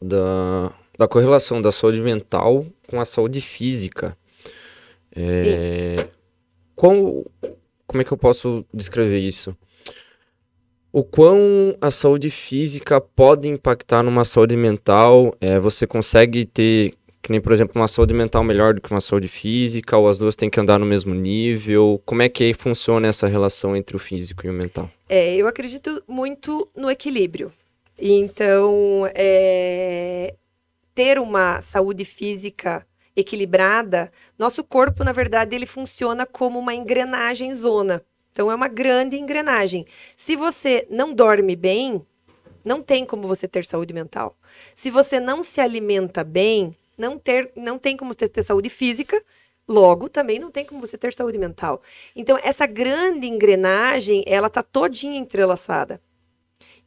[0.03, 4.19] da, da correlação da saúde mental com a saúde física.
[5.15, 6.09] É,
[6.75, 7.25] qual,
[7.87, 9.57] como é que eu posso descrever isso?
[10.95, 15.35] O quão a saúde física pode impactar numa saúde mental?
[15.41, 19.01] É, você consegue ter Que nem, por exemplo, uma saúde mental melhor do que uma
[19.01, 22.01] saúde física, ou as duas têm que andar no mesmo nível?
[22.07, 24.89] Como é que aí funciona essa relação entre o físico e o mental?
[25.09, 27.53] É, eu acredito muito no equilíbrio.
[27.99, 30.35] Então, é,
[30.95, 38.01] ter uma saúde física equilibrada, nosso corpo, na verdade, ele funciona como uma engrenagem zona.
[38.35, 39.87] Então, é uma grande engrenagem.
[40.17, 42.05] Se você não dorme bem,
[42.65, 44.37] não tem como você ter saúde mental.
[44.75, 49.23] Se você não se alimenta bem, não, ter, não tem como você ter saúde física,
[49.69, 51.81] logo também não tem como você ter saúde mental.
[52.17, 56.01] Então, essa grande engrenagem, ela tá todinha entrelaçada.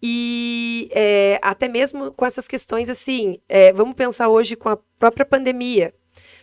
[0.04, 5.26] E é, até mesmo com essas questões assim, é, vamos pensar hoje com a própria
[5.26, 5.94] pandemia.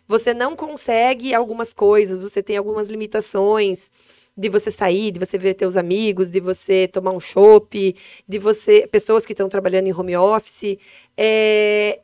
[0.09, 3.93] Você não consegue algumas coisas, você tem algumas limitações
[4.37, 7.97] de você sair, de você ver teus amigos, de você tomar um chopp,
[8.29, 10.79] de você pessoas que estão trabalhando em home office,
[11.17, 12.01] é,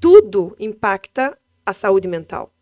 [0.00, 2.52] tudo impacta a saúde mental.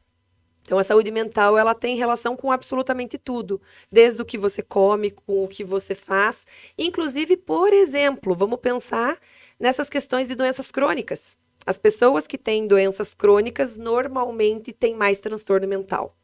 [0.62, 5.12] Então, a saúde mental ela tem relação com absolutamente tudo, desde o que você come,
[5.12, 6.44] com o que você faz.
[6.76, 9.16] Inclusive, por exemplo, vamos pensar
[9.60, 11.36] nessas questões de doenças crônicas.
[11.64, 16.16] As pessoas que têm doenças crônicas normalmente têm mais transtorno mental.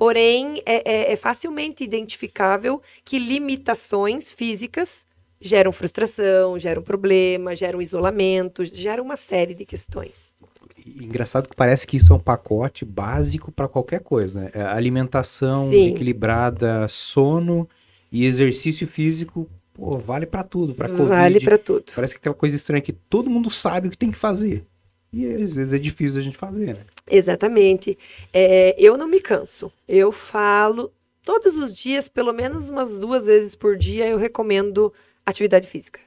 [0.00, 5.04] Porém, é, é, é facilmente identificável que limitações físicas
[5.38, 10.34] geram frustração, geram problema, geram isolamento, geram uma série de questões
[10.86, 14.50] engraçado que parece que isso é um pacote básico para qualquer coisa, né?
[14.54, 15.88] É alimentação Sim.
[15.88, 17.68] equilibrada, sono
[18.10, 21.08] e exercício físico, pô, vale para tudo, para Covid.
[21.08, 21.92] Vale para tudo.
[21.94, 24.64] Parece que aquela coisa estranha que todo mundo sabe o que tem que fazer.
[25.12, 26.84] E às vezes é difícil a gente fazer, né?
[27.10, 27.98] Exatamente.
[28.32, 29.72] É, eu não me canso.
[29.88, 30.92] Eu falo
[31.24, 34.92] todos os dias, pelo menos umas duas vezes por dia, eu recomendo
[35.26, 36.00] atividade física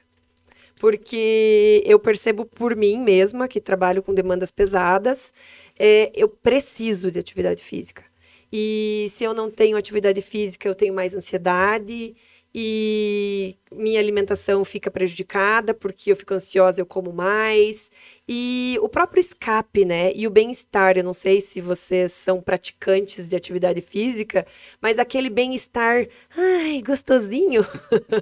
[0.84, 5.32] porque eu percebo por mim mesma, que trabalho com demandas pesadas,
[5.78, 8.04] é, eu preciso de atividade física.
[8.52, 12.14] E se eu não tenho atividade física, eu tenho mais ansiedade
[12.54, 17.90] e minha alimentação fica prejudicada porque eu fico ansiosa, eu como mais.
[18.28, 20.12] E o próprio escape, né?
[20.14, 20.96] E o bem-estar.
[20.96, 24.46] Eu não sei se vocês são praticantes de atividade física,
[24.80, 27.66] mas aquele bem-estar, ai, gostosinho.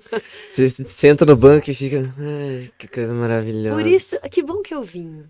[0.49, 3.77] Você senta no banco e fica, ai, que coisa maravilhosa.
[3.77, 5.25] Por isso, que bom que eu vim.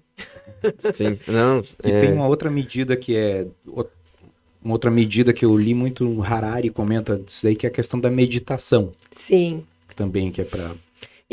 [0.79, 1.65] Sim, não.
[1.85, 2.01] E é...
[2.01, 3.47] tem uma outra medida que é.
[4.65, 7.73] Uma outra medida que eu li muito, o Harari comenta disso aí, que é a
[7.73, 8.93] questão da meditação.
[9.11, 9.65] Sim.
[9.97, 10.73] Também, que é para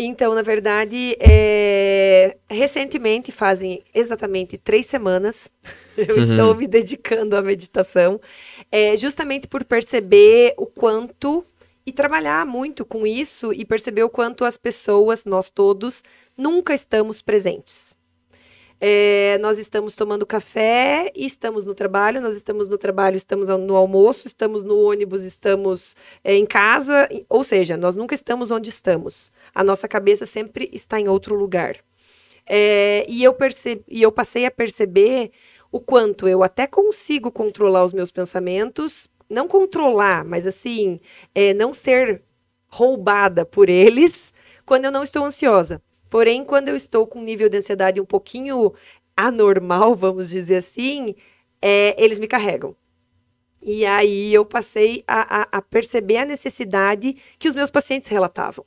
[0.02, 2.38] então, na verdade, é...
[2.50, 5.52] recentemente, fazem exatamente três semanas,
[5.98, 6.32] eu uhum.
[6.32, 8.20] estou me dedicando à meditação,
[8.72, 11.44] é, justamente por perceber o quanto
[11.86, 16.02] e trabalhar muito com isso e perceber o quanto as pessoas, nós todos,
[16.38, 17.98] nunca estamos presentes.
[18.82, 24.26] É, nós estamos tomando café estamos no trabalho, nós estamos no trabalho, estamos no almoço,
[24.28, 29.32] estamos no ônibus, estamos é, em casa, ou seja, nós nunca estamos onde estamos.
[29.54, 31.78] A nossa cabeça sempre está em outro lugar.
[32.46, 35.32] É, e, eu percebi, e eu passei a perceber
[35.72, 41.00] o quanto eu até consigo controlar os meus pensamentos, não controlar, mas assim,
[41.36, 42.24] é, não ser
[42.68, 44.34] roubada por eles
[44.66, 45.82] quando eu não estou ansiosa.
[46.10, 48.74] Porém, quando eu estou com um nível de ansiedade um pouquinho
[49.16, 51.16] anormal, vamos dizer assim,
[51.62, 52.76] é, eles me carregam.
[53.62, 58.66] E aí eu passei a, a, a, perceber a necessidade que os meus pacientes relatavam.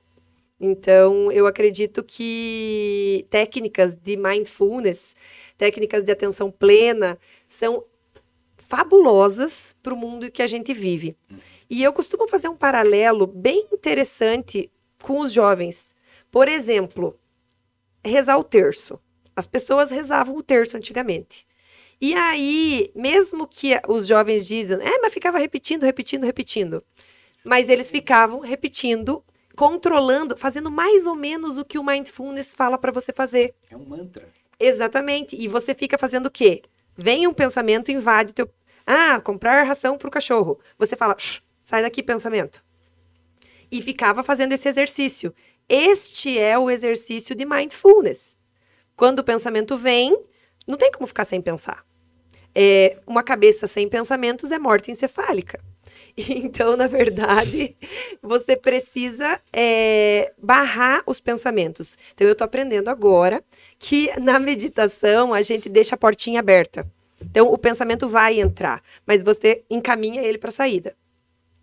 [0.60, 5.16] Então, eu acredito que técnicas de mindfulness,
[5.58, 7.84] técnicas de atenção plena, são
[8.56, 11.16] fabulosas para o mundo que a gente vive.
[11.68, 14.70] E eu costumo fazer um paralelo bem interessante
[15.02, 15.90] com os jovens.
[16.30, 17.18] Por exemplo,
[18.04, 18.98] rezar o terço.
[19.34, 21.46] As pessoas rezavam o terço antigamente.
[22.00, 26.82] E aí, mesmo que os jovens dizem, é, mas ficava repetindo, repetindo, repetindo.
[27.44, 32.92] Mas eles ficavam repetindo, controlando, fazendo mais ou menos o que o mindfulness fala para
[32.92, 33.54] você fazer.
[33.70, 34.28] É um mantra.
[34.58, 35.36] Exatamente.
[35.36, 36.62] E você fica fazendo o quê?
[36.96, 38.50] Vem um pensamento, invade teu.
[38.86, 40.58] Ah, comprar ração para o cachorro.
[40.78, 41.16] Você fala,
[41.62, 42.64] sai daqui, pensamento.
[43.70, 45.34] E ficava fazendo esse exercício.
[45.68, 48.36] Este é o exercício de mindfulness.
[48.96, 50.16] Quando o pensamento vem,
[50.66, 51.84] não tem como ficar sem pensar.
[52.54, 55.60] É, uma cabeça sem pensamentos é morte encefálica.
[56.14, 57.74] Então, na verdade,
[58.20, 61.96] você precisa é, barrar os pensamentos.
[62.14, 63.42] Então, eu estou aprendendo agora
[63.78, 66.86] que na meditação a gente deixa a portinha aberta.
[67.20, 70.94] Então, o pensamento vai entrar, mas você encaminha ele para a saída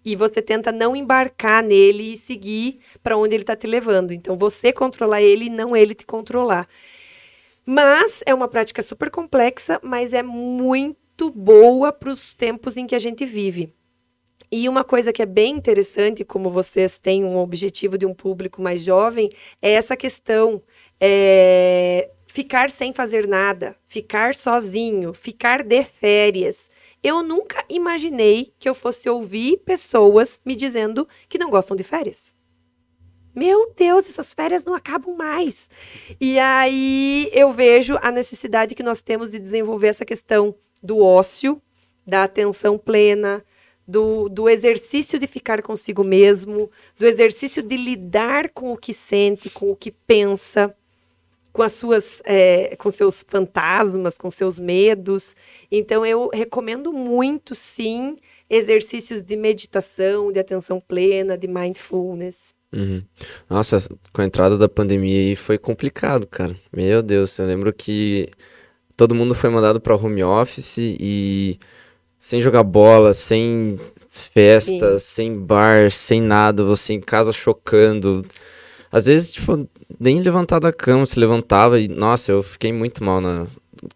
[0.03, 4.11] e você tenta não embarcar nele e seguir para onde ele está te levando.
[4.11, 6.67] Então, você controlar ele e não ele te controlar.
[7.65, 12.95] Mas é uma prática super complexa, mas é muito boa para os tempos em que
[12.95, 13.73] a gente vive.
[14.51, 18.61] E uma coisa que é bem interessante, como vocês têm um objetivo de um público
[18.61, 19.29] mais jovem,
[19.61, 20.61] é essa questão.
[20.99, 26.69] É, ficar sem fazer nada, ficar sozinho, ficar de férias.
[27.01, 32.33] Eu nunca imaginei que eu fosse ouvir pessoas me dizendo que não gostam de férias.
[33.33, 35.69] Meu Deus, essas férias não acabam mais.
[36.19, 41.61] E aí eu vejo a necessidade que nós temos de desenvolver essa questão do ócio,
[42.05, 43.45] da atenção plena,
[43.87, 49.49] do, do exercício de ficar consigo mesmo, do exercício de lidar com o que sente,
[49.49, 50.75] com o que pensa
[51.51, 55.35] com as suas, é, com seus fantasmas, com seus medos.
[55.71, 58.17] Então eu recomendo muito, sim,
[58.49, 62.53] exercícios de meditação, de atenção plena, de mindfulness.
[62.71, 63.03] Uhum.
[63.49, 63.77] Nossa,
[64.13, 66.55] com a entrada da pandemia aí foi complicado, cara.
[66.71, 68.29] Meu Deus, eu lembro que
[68.95, 71.59] todo mundo foi mandado para home office e
[72.19, 75.15] sem jogar bola, sem festas, Sim.
[75.15, 78.25] sem bar, sem nada, você em casa chocando.
[78.91, 79.67] Às vezes, tipo,
[79.99, 83.47] nem levantar da cama, se levantava e, nossa, eu fiquei muito mal na...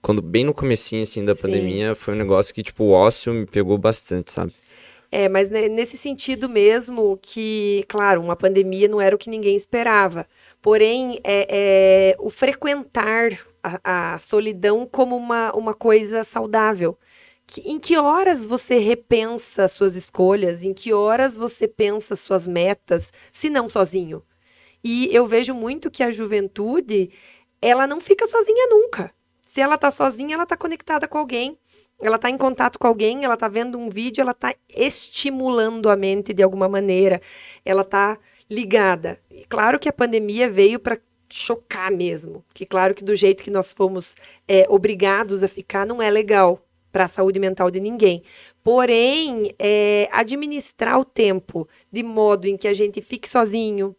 [0.01, 1.41] Quando, bem no comecinho, assim, da Sim.
[1.41, 4.53] pandemia, foi um negócio que, tipo, o ócio me pegou bastante, sabe?
[5.11, 10.25] É, mas nesse sentido mesmo que, claro, uma pandemia não era o que ninguém esperava.
[10.59, 16.97] Porém, é, é o frequentar a, a, solidão como uma, uma coisa saudável.
[17.45, 20.63] Que, em que horas você repensa suas escolhas?
[20.63, 24.23] Em que horas você pensa suas metas, se não sozinho?
[24.83, 27.09] E eu vejo muito que a juventude,
[27.61, 29.13] ela não fica sozinha nunca.
[29.45, 31.57] Se ela está sozinha, ela está conectada com alguém,
[32.01, 35.95] ela está em contato com alguém, ela está vendo um vídeo, ela está estimulando a
[35.95, 37.21] mente de alguma maneira,
[37.63, 38.17] ela está
[38.49, 39.19] ligada.
[39.31, 43.49] E claro que a pandemia veio para chocar mesmo, que claro que do jeito que
[43.49, 44.15] nós fomos
[44.47, 48.21] é, obrigados a ficar não é legal para a saúde mental de ninguém.
[48.63, 53.95] Porém, é, administrar o tempo de modo em que a gente fique sozinho,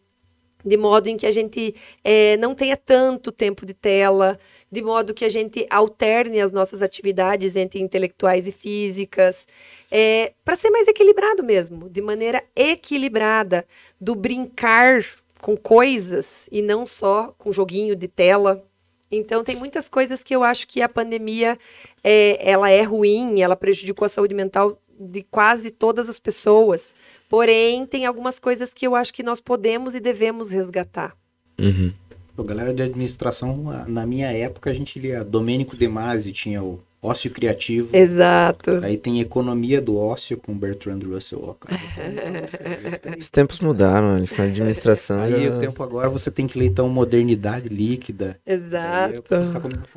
[0.65, 4.39] de modo em que a gente é, não tenha tanto tempo de tela,
[4.71, 9.47] de modo que a gente alterne as nossas atividades entre intelectuais e físicas,
[9.91, 13.65] é, para ser mais equilibrado mesmo, de maneira equilibrada,
[14.01, 15.05] do brincar
[15.39, 18.65] com coisas e não só com joguinho de tela.
[19.11, 21.57] Então tem muitas coisas que eu acho que a pandemia
[22.03, 26.95] é, ela é ruim, ela prejudicou a saúde mental de quase todas as pessoas.
[27.29, 31.15] Porém, tem algumas coisas que eu acho que nós podemos e devemos resgatar.
[31.59, 31.93] Uhum.
[32.35, 36.81] Pô, galera de administração, na minha época, a gente lia Domênico De Masi, tinha o
[37.01, 37.95] Ócio Criativo.
[37.95, 38.79] Exato.
[38.83, 41.57] Aí tem Economia do Ócio com Bertrand Russell.
[43.17, 45.21] Os tempos mudaram, eles são administração.
[45.21, 45.55] Aí já...
[45.55, 48.37] o tempo agora você tem que ler então Modernidade Líquida.
[48.45, 49.23] Exato.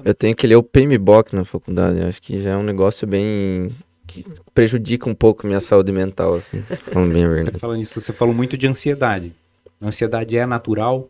[0.04, 3.70] Eu tenho que ler o PMBOK na faculdade, acho que já é um negócio bem
[4.08, 7.58] que prejudica um pouco minha saúde mental, assim, falando bem a verdade.
[7.58, 9.32] Falando isso, você falou muito de ansiedade.
[9.80, 11.08] A ansiedade é natural?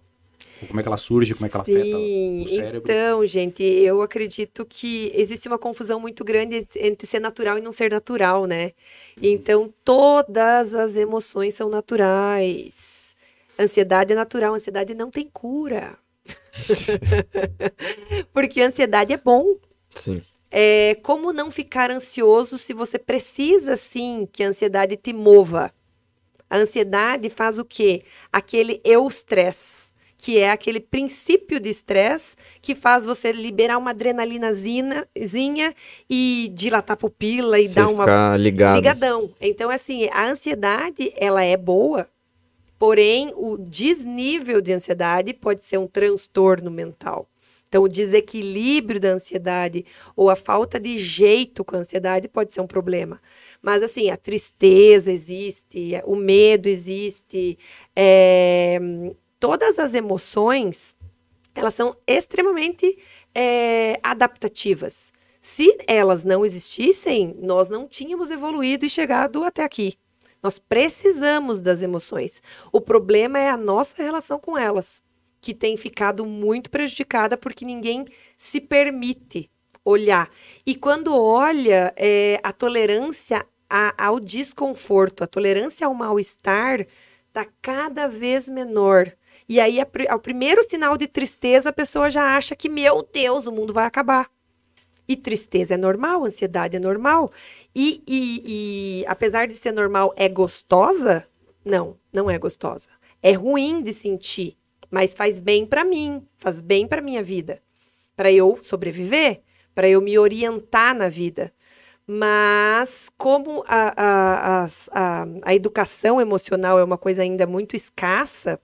[0.67, 1.35] Como é que ela surge?
[1.35, 1.97] Como é que ela Sim, afeta
[2.45, 2.83] o cérebro?
[2.91, 7.71] Então, gente, eu acredito que existe uma confusão muito grande entre ser natural e não
[7.71, 8.73] ser natural, né?
[9.17, 9.23] Uhum.
[9.23, 13.15] Então, todas as emoções são naturais.
[13.57, 15.97] Ansiedade é natural, ansiedade não tem cura.
[18.35, 19.57] Porque ansiedade é bom.
[19.95, 20.23] Sim.
[20.51, 25.73] É, como não ficar ansioso se você precisa sim que a ansiedade te mova?
[26.49, 28.03] A ansiedade faz o quê?
[28.33, 35.07] Aquele eustress, que é aquele princípio de estresse que faz você liberar uma adrenalinazinha
[36.09, 38.77] e dilatar a pupila e você dar uma ligado.
[38.77, 39.31] ligadão.
[39.41, 42.09] Então assim, a ansiedade, ela é boa,
[42.79, 47.29] porém o desnível de ansiedade pode ser um transtorno mental.
[47.69, 49.85] Então, o desequilíbrio da ansiedade
[50.17, 53.21] ou a falta de jeito com a ansiedade pode ser um problema.
[53.61, 57.59] Mas, assim, a tristeza existe, o medo existe,
[57.95, 58.79] é,
[59.39, 60.97] todas as emoções,
[61.55, 62.99] elas são extremamente
[63.35, 65.13] é, adaptativas.
[65.39, 69.95] Se elas não existissem, nós não tínhamos evoluído e chegado até aqui.
[70.43, 72.41] Nós precisamos das emoções.
[72.73, 75.03] O problema é a nossa relação com elas
[75.41, 79.51] que tem ficado muito prejudicada porque ninguém se permite
[79.85, 80.31] olhar.
[80.67, 86.87] E quando olha, é, a tolerância a, ao desconforto, a tolerância ao mal-estar
[87.27, 89.13] está cada vez menor.
[89.49, 93.53] E aí, ao primeiro sinal de tristeza, a pessoa já acha que, meu Deus, o
[93.53, 94.31] mundo vai acabar.
[95.07, 97.33] E tristeza é normal, ansiedade é normal.
[97.75, 98.43] E, e,
[99.03, 101.27] e apesar de ser normal, é gostosa?
[101.65, 102.89] Não, não é gostosa.
[103.23, 104.59] É ruim de sentir
[104.91, 107.63] mas faz bem para mim, faz bem para minha vida.
[108.17, 109.43] para eu sobreviver,
[109.75, 111.53] para eu me orientar na vida.
[112.05, 118.59] Mas, como a, a, a, a, educação emocional é uma coisa ainda muito escassa,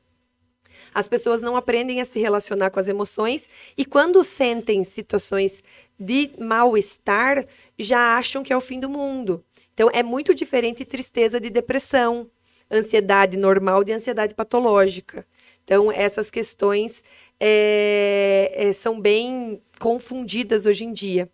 [0.92, 5.62] as pessoas não aprendem a se relacionar com as emoções e, quando sentem situações
[6.00, 7.46] de mal-estar,
[7.78, 9.44] já acham que é o fim do mundo.
[9.72, 12.30] Então, é muito diferente tristeza de depressão,
[12.70, 15.26] ansiedade normal de ansiedade patológica.
[15.64, 17.02] Então, essas questões
[17.40, 21.28] é, é, são bem confundidas hoje em dia.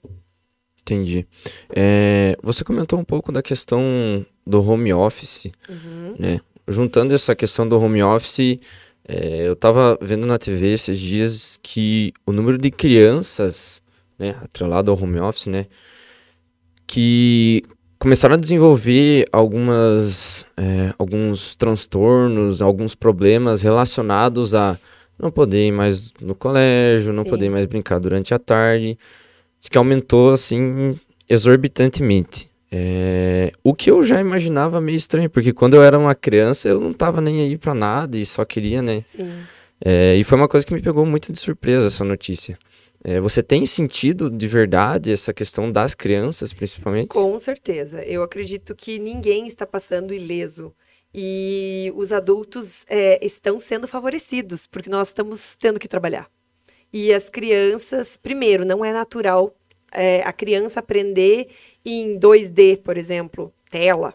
[0.81, 1.27] Entendi.
[1.69, 6.15] É, você comentou um pouco da questão do home office, uhum.
[6.19, 6.41] né?
[6.67, 8.61] Juntando essa questão do home office,
[9.45, 13.83] eu estava vendo na TV esses dias que o número de crianças,
[14.17, 15.67] né, atrelado ao home office, né,
[16.87, 17.65] que
[18.01, 24.79] começaram a desenvolver algumas, é, alguns transtornos, alguns problemas relacionados a
[25.19, 27.13] não poder ir mais no colégio, Sim.
[27.13, 28.99] não poder mais brincar durante a tarde.
[29.61, 30.99] Diz que aumentou assim
[31.29, 32.49] exorbitantemente.
[32.73, 36.81] É, o que eu já imaginava meio estranho, porque quando eu era uma criança eu
[36.81, 39.05] não tava nem aí para nada e só queria, né?
[39.85, 42.59] É, e foi uma coisa que me pegou muito de surpresa essa notícia.
[43.03, 47.09] É, você tem sentido de verdade essa questão das crianças, principalmente?
[47.09, 48.03] Com certeza.
[48.03, 50.75] Eu acredito que ninguém está passando ileso.
[51.13, 56.31] E os adultos é, estão sendo favorecidos, porque nós estamos tendo que trabalhar.
[56.93, 59.57] E as crianças, primeiro, não é natural
[59.93, 61.49] é, a criança aprender
[61.85, 64.15] em 2D, por exemplo, tela.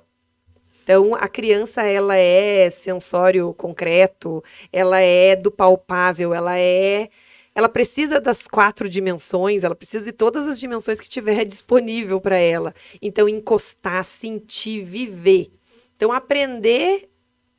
[0.84, 7.10] Então, a criança, ela é sensório concreto, ela é do palpável, ela é...
[7.56, 12.38] Ela precisa das quatro dimensões, ela precisa de todas as dimensões que tiver disponível para
[12.38, 12.76] ela.
[13.01, 15.49] Então, encostar, sentir, viver.
[15.95, 17.10] Então, aprender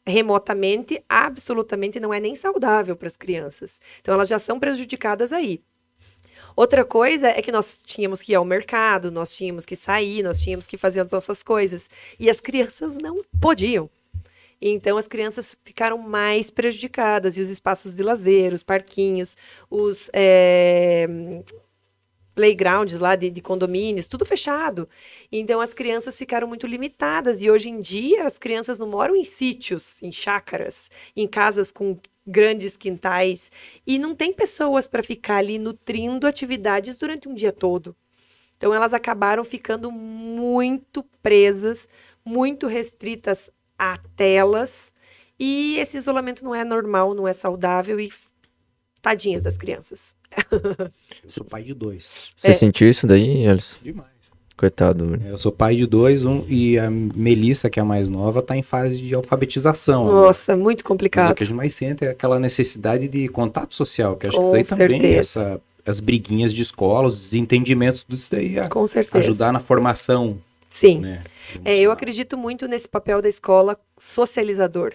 [0.06, 3.80] remotamente absolutamente não é nem saudável para as crianças.
[4.00, 5.60] Então elas já são prejudicadas aí.
[6.54, 10.40] Outra coisa é que nós tínhamos que ir ao mercado, nós tínhamos que sair, nós
[10.40, 11.90] tínhamos que fazer as nossas coisas.
[12.18, 13.90] E as crianças não podiam.
[14.60, 19.36] Então as crianças ficaram mais prejudicadas e os espaços de lazer, os parquinhos,
[19.70, 21.06] os é,
[22.34, 24.88] playgrounds lá de, de, condomínios, tudo fechado.
[25.32, 29.24] Então as crianças ficaram muito limitadas e hoje em dia as crianças não moram em
[29.24, 33.50] sítios, em chácaras, em casas com grandes quintais
[33.86, 37.96] e não tem pessoas para ficar ali nutrindo atividades durante um dia todo.
[38.56, 41.88] Então elas acabaram ficando muito presas,
[42.24, 44.92] muito restritas a telas
[45.38, 48.10] e esse isolamento não é normal, não é saudável e
[49.02, 50.14] tadinhas das crianças.
[51.22, 52.32] Eu sou pai de dois.
[52.36, 52.52] Você é.
[52.52, 53.78] sentiu isso daí, Alisson?
[53.82, 54.16] Demais.
[54.56, 55.20] Coitado.
[55.22, 58.40] É, eu sou pai de dois, um, e a Melissa, que é a mais nova,
[58.40, 60.06] está em fase de alfabetização.
[60.06, 60.62] Nossa, né?
[60.62, 61.24] muito complicado.
[61.24, 64.36] Mas o que a gente mais sente é aquela necessidade de contato social, que acho
[64.38, 68.66] Com que isso aí também, essa, as briguinhas de escola, os desentendimentos disso daí, a,
[68.70, 69.18] Com certeza.
[69.18, 70.38] ajudar na formação.
[70.70, 71.00] Sim.
[71.00, 71.22] Né,
[71.64, 74.94] é, eu acredito muito nesse papel da escola socializador.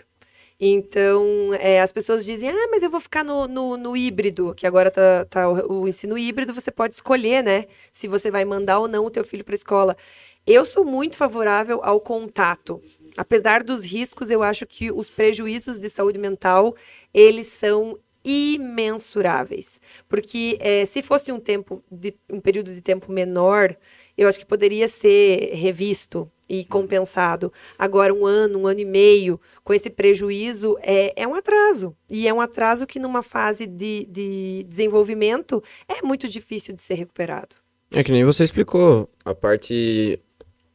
[0.63, 4.67] Então, é, as pessoas dizem, ah, mas eu vou ficar no, no, no híbrido, que
[4.67, 7.65] agora tá, tá o, o, ensino híbrido, você pode escolher, né?
[7.91, 9.97] Se você vai mandar ou não o teu filho para a escola.
[10.45, 12.79] Eu sou muito favorável ao contato.
[13.17, 16.75] Apesar dos riscos, eu acho que os prejuízos de saúde mental,
[17.11, 19.81] eles são imensuráveis.
[20.07, 23.75] Porque é, se fosse um tempo, de, um período de tempo menor,
[24.15, 27.53] eu acho que poderia ser revisto e compensado.
[27.79, 31.95] Agora, um ano, um ano e meio, com esse prejuízo, é, é um atraso.
[32.09, 36.95] E é um atraso que, numa fase de, de desenvolvimento, é muito difícil de ser
[36.95, 37.55] recuperado.
[37.89, 40.19] É que nem você explicou, a parte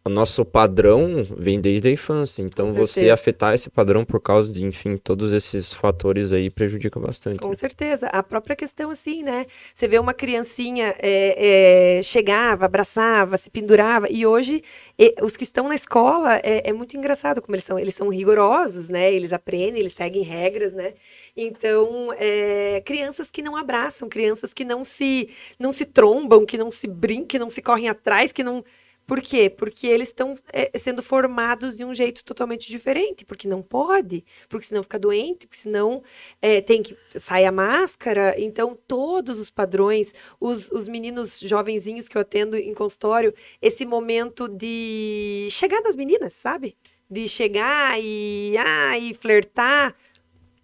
[0.07, 2.41] o nosso padrão vem desde a infância.
[2.41, 7.41] Então, você afetar esse padrão por causa de, enfim, todos esses fatores aí prejudica bastante.
[7.41, 8.07] Com certeza.
[8.07, 9.47] A própria questão, assim, né?
[9.75, 14.07] Você vê uma criancinha é, é, chegava, abraçava, se pendurava.
[14.09, 14.63] E hoje,
[14.97, 17.77] e, os que estão na escola, é, é, muito engraçado como eles são.
[17.77, 19.13] Eles são rigorosos, né?
[19.13, 20.95] Eles aprendem, eles seguem regras, né?
[21.37, 26.71] Então, é, crianças que não abraçam, crianças que não se, não se trombam, que não
[26.71, 28.65] se brincam, que não se correm atrás, que não
[29.07, 29.49] por quê?
[29.49, 34.67] Porque eles estão é, sendo formados de um jeito totalmente diferente, porque não pode, porque
[34.67, 36.03] senão fica doente, porque senão
[36.43, 38.35] é, tem que sair a máscara.
[38.37, 43.33] Então, todos os padrões, os, os meninos jovenzinhos que eu atendo em consultório,
[43.63, 46.77] esse momento de chegar nas meninas, sabe?
[47.09, 49.95] De chegar e, ah, e flertar.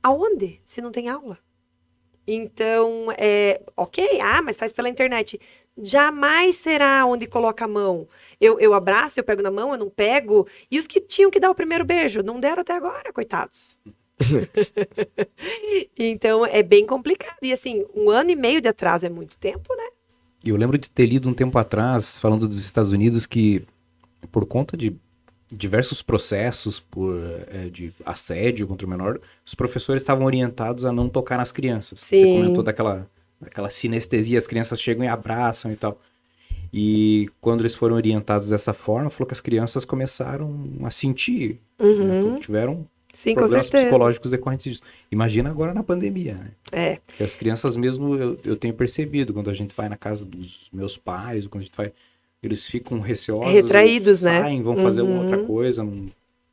[0.02, 0.60] Aonde?
[0.64, 1.38] Se não tem aula.
[2.26, 5.40] Então, é, ok, ah, mas faz pela internet
[5.80, 8.08] jamais será onde coloca a mão.
[8.40, 10.46] Eu, eu abraço, eu pego na mão, eu não pego.
[10.70, 13.78] E os que tinham que dar o primeiro beijo, não deram até agora, coitados.
[15.98, 17.38] então é bem complicado.
[17.42, 19.88] E assim, um ano e meio de atraso é muito tempo, né?
[20.44, 23.64] eu lembro de ter lido um tempo atrás, falando dos Estados Unidos, que
[24.30, 24.96] por conta de
[25.50, 27.14] diversos processos por,
[27.48, 32.00] é, de assédio contra o menor, os professores estavam orientados a não tocar nas crianças.
[32.00, 32.18] Sim.
[32.18, 33.06] Você comentou daquela,
[33.42, 36.00] daquela sinestesia, as crianças chegam e abraçam e tal.
[36.72, 41.86] E quando eles foram orientados dessa forma, falou que as crianças começaram a sentir, né,
[42.22, 42.38] Uhum.
[42.40, 44.82] tiveram Sim, problemas psicológicos decorrentes disso.
[45.10, 46.50] Imagina agora na pandemia, né?
[46.72, 46.98] É.
[47.06, 50.68] Porque as crianças mesmo, eu, eu tenho percebido, quando a gente vai na casa dos
[50.72, 51.92] meus pais, quando a gente vai,
[52.42, 53.52] eles ficam receosos.
[53.52, 54.40] Retraídos, né?
[54.40, 55.20] saem, vão fazer uma Uhum.
[55.24, 56.06] outra coisa, não,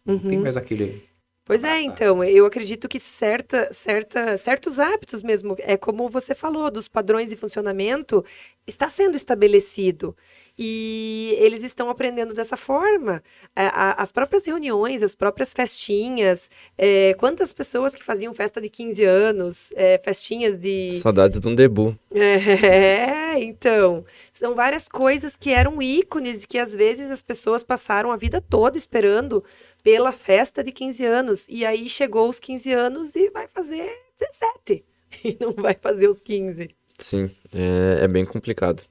[0.05, 0.43] não tem Uhum.
[0.43, 1.07] mais aquele...
[1.49, 6.69] Pois é, então, eu acredito que certa, certa, certos hábitos mesmo, é como você falou,
[6.69, 8.23] dos padrões de funcionamento,
[8.67, 10.15] está sendo estabelecido.
[10.61, 13.23] E eles estão aprendendo dessa forma.
[13.55, 18.67] A- a- as próprias reuniões, as próprias festinhas, é, quantas pessoas que faziam festa de
[18.69, 20.99] 15 anos, é, festinhas de.
[20.99, 21.95] Saudades de um debut.
[22.11, 24.03] É, então,
[24.33, 28.41] são várias coisas que eram ícones e que às vezes as pessoas passaram a vida
[28.41, 29.43] toda esperando
[29.81, 31.45] pela festa de 15 anos.
[31.47, 33.89] E aí chegou os 15 anos e vai fazer
[34.19, 34.83] 17.
[35.23, 36.69] E não vai fazer os 15.
[36.99, 38.83] Sim, é, é bem complicado.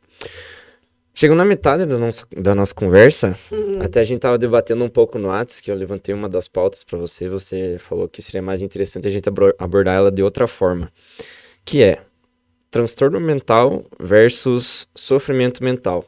[1.18, 3.82] Chegando na metade da nossa, da nossa conversa, Uhum.
[3.82, 6.84] até a gente tava debatendo um pouco no Whats, que eu levantei uma das pautas
[6.84, 10.92] para você, você falou que seria mais interessante a gente abordar ela de outra forma,
[11.64, 12.02] que é
[12.70, 16.04] transtorno mental versus sofrimento mental.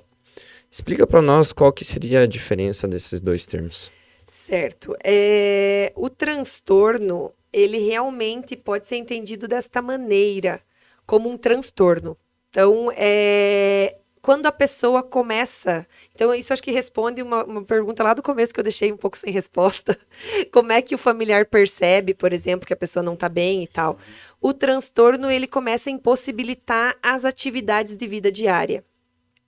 [0.71, 3.91] Explica para nós qual que seria a diferença desses dois termos.
[4.27, 4.95] Certo.
[5.03, 10.61] É, o transtorno, ele realmente pode ser entendido desta maneira,
[11.05, 12.17] como um transtorno.
[12.49, 15.87] Então, é, quando a pessoa começa.
[16.15, 18.97] Então, isso acho que responde uma, uma pergunta lá do começo que eu deixei um
[18.97, 19.99] pouco sem resposta.
[20.53, 23.67] Como é que o familiar percebe, por exemplo, que a pessoa não está bem e
[23.67, 23.99] tal?
[24.41, 28.85] O transtorno, ele começa a impossibilitar as atividades de vida diária.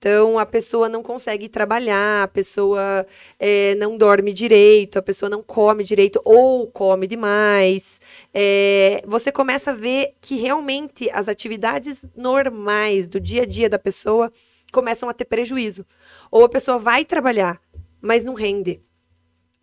[0.02, 3.06] Então, a pessoa não consegue trabalhar, a pessoa
[3.38, 8.00] é, não dorme direito, a pessoa não come direito ou come demais.
[8.34, 13.78] É, você começa a ver que realmente as atividades normais do dia a dia da
[13.78, 14.32] pessoa
[14.72, 15.86] começam a ter prejuízo.
[16.30, 17.60] Ou a pessoa vai trabalhar,
[18.00, 18.80] mas não rende.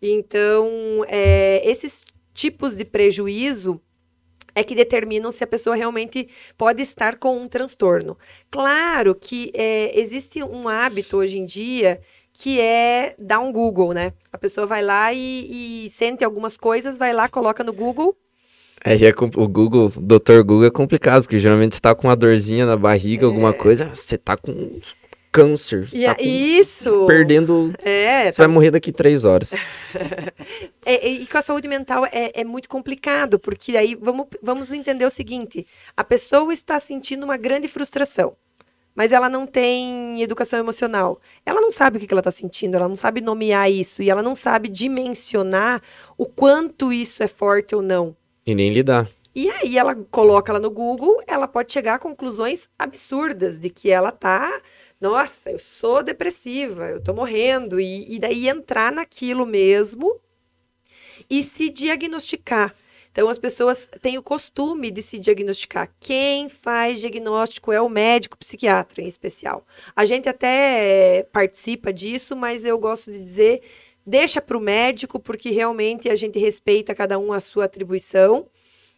[0.00, 3.80] Então, é, esses tipos de prejuízo
[4.54, 8.16] é que determinam se a pessoa realmente pode estar com um transtorno.
[8.50, 12.00] Claro que é, existe um hábito hoje em dia
[12.32, 14.14] que é dar um Google, né?
[14.32, 18.16] A pessoa vai lá e, e sente algumas coisas, vai lá, coloca no Google.
[18.82, 20.38] É, é o Google, o Dr.
[20.38, 24.16] Google é complicado, porque geralmente você tá com uma dorzinha na barriga, alguma coisa, você
[24.16, 24.80] tá com
[25.32, 27.06] câncer, E tá a- com- isso!
[27.06, 29.52] perdendo, É, você vai morrer daqui três horas.
[30.84, 35.04] É, e com a saúde mental é, é muito complicado, porque aí vamos, vamos entender
[35.04, 35.66] o seguinte:
[35.96, 38.34] a pessoa está sentindo uma grande frustração,
[38.94, 41.20] mas ela não tem educação emocional.
[41.44, 44.22] Ela não sabe o que ela está sentindo, ela não sabe nomear isso, e ela
[44.22, 45.82] não sabe dimensionar
[46.16, 48.16] o quanto isso é forte ou não.
[48.46, 49.08] E nem lidar.
[49.34, 53.88] E aí ela coloca lá no Google, ela pode chegar a conclusões absurdas de que
[53.90, 54.60] ela tá,
[55.00, 60.20] nossa, eu sou depressiva, eu tô morrendo, e, e daí entrar naquilo mesmo
[61.28, 62.74] e se diagnosticar.
[63.12, 65.92] Então as pessoas têm o costume de se diagnosticar.
[65.98, 69.66] Quem faz diagnóstico é o médico psiquiatra em especial.
[69.96, 73.62] A gente até eh, participa disso, mas eu gosto de dizer
[74.06, 78.46] deixa para o médico, porque realmente a gente respeita cada um a sua atribuição.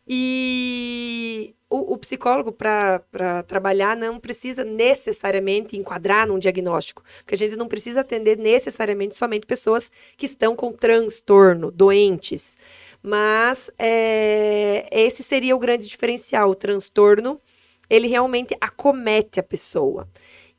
[0.07, 7.57] E o, o psicólogo, para trabalhar, não precisa necessariamente enquadrar num diagnóstico, porque a gente
[7.57, 12.59] não precisa atender necessariamente somente pessoas que estão com transtorno, doentes.
[13.03, 16.51] Mas é, esse seria o grande diferencial.
[16.51, 17.41] O transtorno,
[17.89, 20.09] ele realmente acomete a pessoa.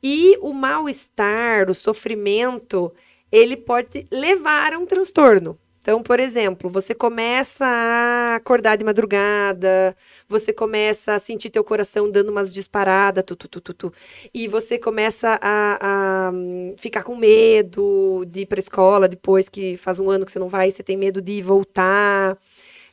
[0.02, 2.92] E o mal-estar, o sofrimento,
[3.32, 5.58] ele pode levar a um transtorno.
[5.84, 9.94] Então, por exemplo, você começa a acordar de madrugada,
[10.26, 13.92] você começa a sentir teu coração dando umas disparadas, tu, tu, tu, tu, tu,
[14.32, 19.76] e você começa a, a hum, ficar com medo de ir para escola depois que
[19.76, 22.38] faz um ano que você não vai, você tem medo de voltar.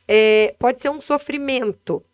[0.06, 2.04] É, pode ser um sofrimento,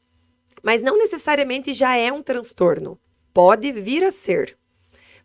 [0.63, 3.01] mas não necessariamente já é um transtorno.
[3.35, 4.57] Pode vir a ser,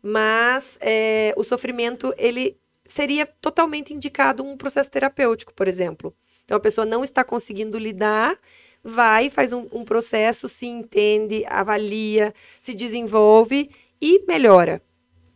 [0.01, 6.15] mas é, o sofrimento ele seria totalmente indicado um processo terapêutico, por exemplo.
[6.45, 8.38] Então a pessoa não está conseguindo lidar,
[8.84, 13.69] vai, faz um, um processo, se entende, avalia, se desenvolve
[14.01, 14.81] e melhora.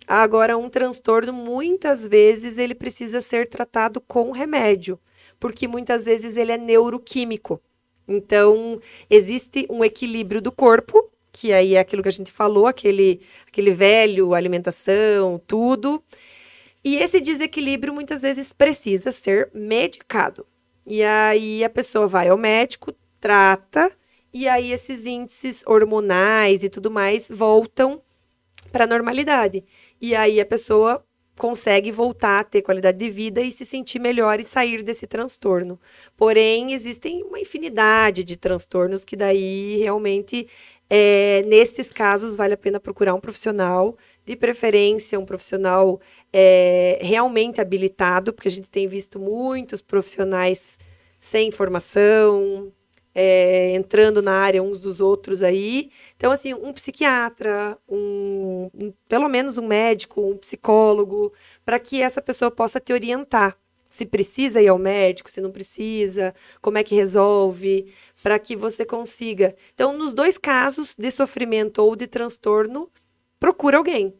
[0.08, 4.98] Agora, um transtorno, muitas vezes, ele precisa ser tratado com remédio,
[5.38, 7.62] porque muitas vezes ele é neuroquímico.
[8.08, 8.80] Então,
[9.10, 13.72] existe um equilíbrio do corpo, que aí é aquilo que a gente falou, aquele, aquele
[13.74, 16.02] velho, alimentação, tudo.
[16.84, 20.46] E esse desequilíbrio muitas vezes precisa ser medicado.
[20.86, 23.92] E aí a pessoa vai ao médico, trata,
[24.34, 28.02] e aí esses índices hormonais e tudo mais voltam
[28.72, 29.66] para a normalidade.
[30.00, 31.04] E aí a pessoa
[31.38, 35.80] consegue voltar a ter qualidade de vida e se sentir melhor e sair desse transtorno.
[36.16, 40.48] Porém, existem uma infinidade de transtornos que daí realmente,
[40.90, 43.96] é, nesses casos, vale a pena procurar um profissional,
[44.28, 46.02] de preferência um profissional
[46.34, 50.78] é, realmente habilitado, porque a gente tem visto muitos profissionais
[51.18, 52.70] sem formação,
[53.16, 55.90] é, entrando na área uns dos outros aí.
[56.18, 61.32] Então, assim, um psiquiatra, um, um pelo menos um médico, um psicólogo,
[61.64, 63.58] para que essa pessoa possa te orientar.
[63.88, 68.84] Se precisa ir ao médico, se não precisa, como é que resolve, para que você
[68.84, 69.56] consiga.
[69.74, 72.92] Então, nos dois casos de sofrimento ou de transtorno,
[73.40, 74.14] procura alguém.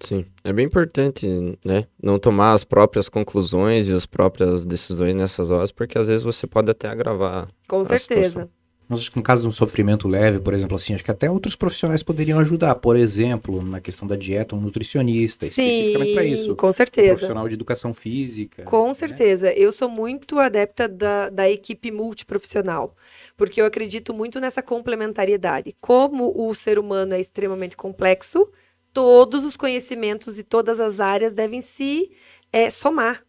[0.00, 1.26] Sim, é bem importante,
[1.64, 1.86] né?
[2.02, 6.46] Não tomar as próprias conclusões e as próprias decisões nessas horas, porque às vezes você
[6.46, 7.48] pode até agravar.
[7.66, 8.42] Com certeza.
[8.42, 8.55] situação.
[8.88, 11.28] Mas acho que no caso de um sofrimento leve, por exemplo, assim, acho que até
[11.28, 12.76] outros profissionais poderiam ajudar.
[12.76, 16.54] Por exemplo, na questão da dieta, um nutricionista, especificamente para isso.
[16.54, 17.08] com Um certeza.
[17.08, 18.62] profissional de educação física.
[18.62, 18.94] Com né?
[18.94, 19.52] certeza.
[19.52, 22.94] Eu sou muito adepta da, da equipe multiprofissional,
[23.36, 25.74] porque eu acredito muito nessa complementariedade.
[25.80, 28.48] Como o ser humano é extremamente complexo,
[28.92, 32.10] todos os conhecimentos e todas as áreas devem se
[32.52, 33.25] eh, somar.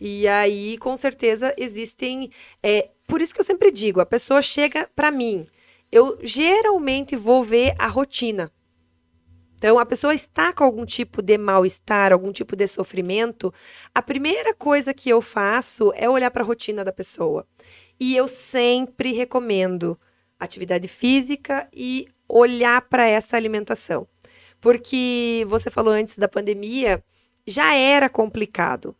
[0.00, 2.30] E aí, com certeza, existem.
[2.62, 5.46] eh, por isso que eu sempre digo: a pessoa chega para mim,
[5.92, 8.50] eu geralmente vou ver a rotina.
[9.56, 13.52] Então, a pessoa está com algum tipo de mal-estar, algum tipo de sofrimento,
[13.94, 17.46] a primeira coisa que eu faço é olhar para a rotina da pessoa.
[17.98, 20.00] E eu sempre recomendo
[20.38, 24.08] atividade física e olhar para essa alimentação.
[24.62, 27.04] Porque você falou antes da pandemia,
[27.46, 28.96] já era complicado.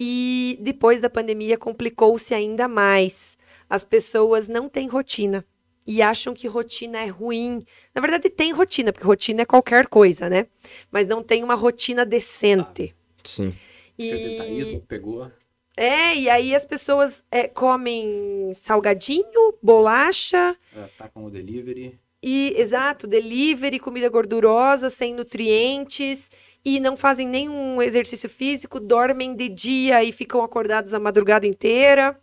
[0.00, 3.36] E depois da pandemia complicou-se ainda mais.
[3.68, 5.44] As pessoas não têm rotina
[5.86, 7.64] e acham que rotina é ruim.
[7.94, 10.46] Na verdade, tem rotina, porque rotina é qualquer coisa, né?
[10.90, 12.94] Mas não tem uma rotina decente.
[13.22, 13.52] Sim.
[13.98, 15.30] Sedentarismo pegou.
[15.76, 21.98] É, e aí as pessoas é, comem salgadinho, bolacha, é, tá com o delivery.
[22.22, 26.30] e, exato, delivery, comida gordurosa, sem nutrientes,
[26.64, 32.18] e não fazem nenhum exercício físico, dormem de dia e ficam acordados a madrugada inteira.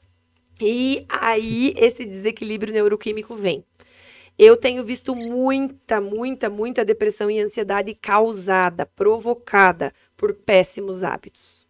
[0.61, 3.63] E aí esse desequilíbrio neuroquímico vem.
[4.38, 11.65] Eu tenho visto muita, muita, muita depressão e ansiedade causada, provocada por péssimos hábitos.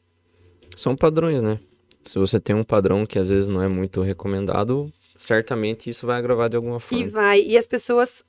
[0.75, 1.59] São padrões, né?
[2.05, 6.17] Se você tem um padrão que às vezes não é muito recomendado, certamente isso vai
[6.17, 7.07] agravar de alguma E forma.
[7.09, 8.23] vai, e as pessoas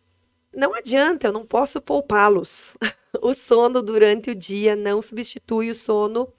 [0.54, 2.76] não adianta, eu não posso poupá-los.
[3.22, 6.30] O sono durante o dia não substitui o sono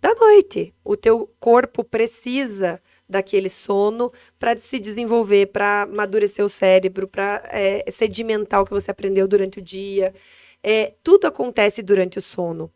[0.00, 0.72] da noite.
[0.84, 7.42] O teu corpo precisa daquele sono para se desenvolver, para amadurecer o cérebro, para
[7.90, 10.14] sedimentar o que você aprendeu durante o dia.
[10.62, 12.72] É, tudo acontece durante o sono.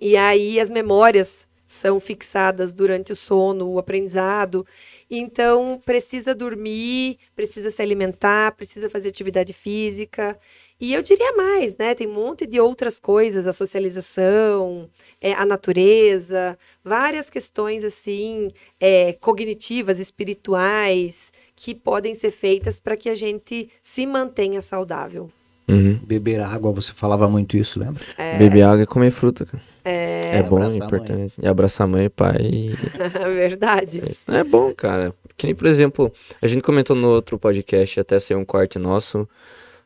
[0.00, 4.66] E aí as memórias são fixadas durante o sono, o aprendizado.
[5.10, 10.38] Então, precisa dormir, precisa se alimentar, precisa fazer atividade física.
[10.80, 11.94] E eu diria mais, né?
[11.94, 14.88] Tem um monte de outras coisas, a socialização,
[15.20, 23.10] é, a natureza, várias questões assim, é, cognitivas, espirituais, que podem ser feitas para que
[23.10, 25.28] a gente se mantenha saudável.
[25.68, 25.98] Uhum.
[26.02, 28.02] Beber água, você falava muito isso, lembra?
[28.38, 29.69] Beber água e comer fruta, cara.
[29.84, 31.34] É, É, bom, é importante.
[31.42, 32.74] E abraçar mãe e pai.
[33.34, 34.02] verdade.
[34.10, 35.14] Isso é bom, cara.
[35.36, 39.28] Que nem, por exemplo, a gente comentou no outro podcast, até saiu um corte nosso,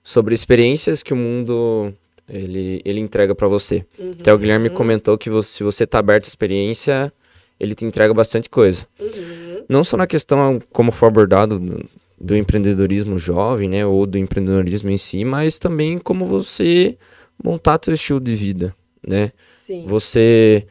[0.02, 1.92] sobre experiências que o mundo
[2.28, 3.84] ele, ele entrega pra você.
[4.20, 4.74] Até o Guilherme Uhum.
[4.74, 7.12] comentou que você- se você tá aberto à experiência,
[7.60, 8.86] ele te entrega bastante coisa.
[8.98, 9.64] Uhum.
[9.68, 11.84] Não só na questão como foi abordado do,
[12.20, 16.96] do empreendedorismo jovem, né, ou do empreendedorismo em si, mas também como você
[17.42, 18.74] montar teu estilo de vida,
[19.06, 19.30] né?
[19.64, 19.86] Sim.
[19.86, 20.66] Você,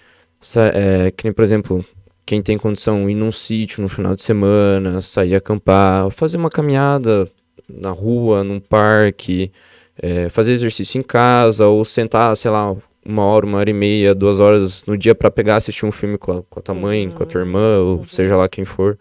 [0.55, 1.83] é, que nem, por exemplo,
[2.23, 7.27] quem tem condição ir num sítio no final de semana, sair acampar, fazer uma caminhada
[7.67, 9.51] na rua, num parque,
[9.99, 14.13] é, fazer exercício em casa, ou sentar, sei lá, uma hora, uma hora e meia,
[14.13, 17.09] duas horas no dia para pegar assistir um filme com a, com a tua mãe,
[17.09, 18.95] com a tua irmã, ou seja lá quem for.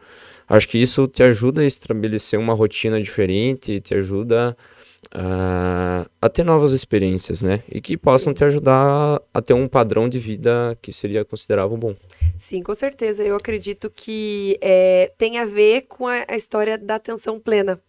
[0.48, 4.71] Acho que isso te ajuda a estabelecer uma rotina diferente, te ajuda a,
[5.10, 7.62] a ter novas experiências, né?
[7.68, 11.94] E que possam te ajudar a ter um padrão de vida que seria considerável bom.
[12.38, 13.22] Sim, com certeza.
[13.22, 17.80] Eu acredito que é, tem a ver com a, a história da atenção plena.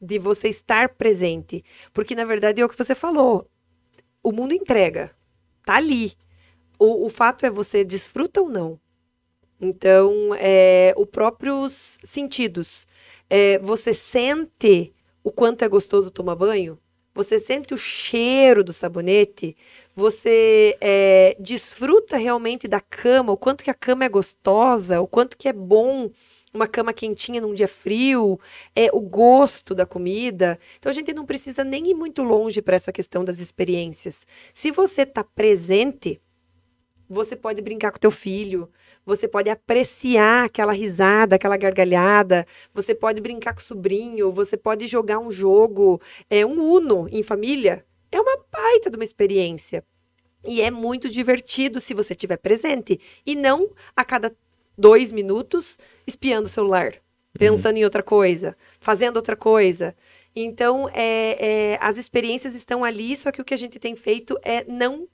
[0.00, 1.64] de você estar presente.
[1.92, 3.48] Porque, na verdade, é o que você falou.
[4.22, 5.12] O mundo entrega.
[5.64, 6.12] Tá ali.
[6.78, 8.78] O, o fato é você desfruta ou não.
[9.60, 12.86] Então, é, os próprios sentidos.
[13.30, 16.78] É, você sente o quanto é gostoso tomar banho?
[17.14, 19.54] Você sente o cheiro do sabonete?
[19.94, 23.32] Você é, desfruta realmente da cama?
[23.32, 25.00] O quanto que a cama é gostosa?
[25.00, 26.10] O quanto que é bom
[26.54, 28.38] uma cama quentinha num dia frio,
[28.76, 30.58] é o gosto da comida.
[30.78, 34.26] Então a gente não precisa nem ir muito longe para essa questão das experiências.
[34.52, 36.20] Se você está presente,
[37.12, 38.70] você pode brincar com teu filho,
[39.04, 44.86] você pode apreciar aquela risada, aquela gargalhada, você pode brincar com o sobrinho, você pode
[44.86, 46.00] jogar um jogo,
[46.30, 47.84] é um Uno em família.
[48.10, 49.84] É uma baita de uma experiência.
[50.44, 53.00] E é muito divertido se você estiver presente.
[53.24, 54.34] E não a cada
[54.76, 56.94] dois minutos espiando o celular,
[57.38, 57.80] pensando uhum.
[57.80, 59.94] em outra coisa, fazendo outra coisa.
[60.34, 64.38] Então, é, é, as experiências estão ali, só que o que a gente tem feito
[64.42, 65.06] é não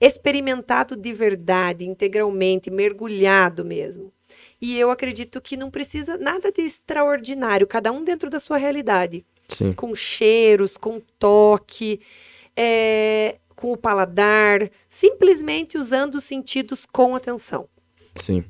[0.00, 4.12] experimentado de verdade, integralmente, mergulhado mesmo.
[4.60, 9.24] E eu acredito que não precisa nada de extraordinário, cada um dentro da sua realidade.
[9.48, 9.72] Sim.
[9.72, 12.00] Com cheiros, com toque,
[12.56, 17.68] é, com o paladar, simplesmente usando os sentidos com atenção.
[18.14, 18.44] Sim.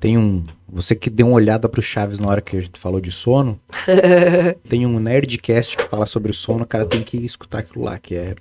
[0.00, 0.44] Tem um.
[0.68, 3.58] Você que deu uma olhada pro Chaves na hora que a gente falou de sono.
[4.68, 7.98] tem um Nerdcast que fala sobre o sono, o cara tem que escutar aquilo lá,
[7.98, 8.34] que é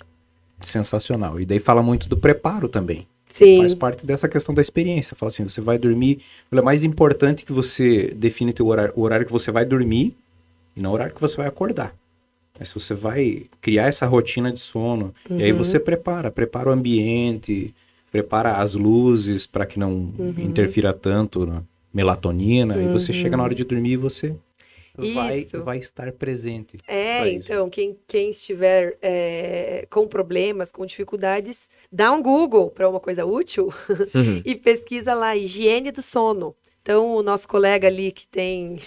[0.67, 1.39] sensacional.
[1.39, 3.07] E daí fala muito do preparo também.
[3.27, 3.59] Sim.
[3.59, 5.15] Faz parte dessa questão da experiência.
[5.15, 6.19] Fala assim, você vai dormir.
[6.51, 10.15] É mais importante que você define teu horário, o horário que você vai dormir
[10.75, 11.95] e não o horário que você vai acordar.
[12.57, 15.39] Mas se você vai criar essa rotina de sono, uhum.
[15.39, 17.73] e aí você prepara, prepara o ambiente,
[18.11, 20.35] prepara as luzes para que não uhum.
[20.37, 22.89] interfira tanto na melatonina, uhum.
[22.89, 24.35] e você chega na hora de dormir e você
[24.95, 26.77] vai, vai estar presente.
[26.87, 32.99] É, então, quem, quem estiver é, com problemas, com dificuldades, dá um Google para uma
[32.99, 33.73] coisa útil
[34.13, 34.41] uhum.
[34.45, 36.55] e pesquisa lá higiene do sono.
[36.83, 38.77] Então, o nosso colega ali que tem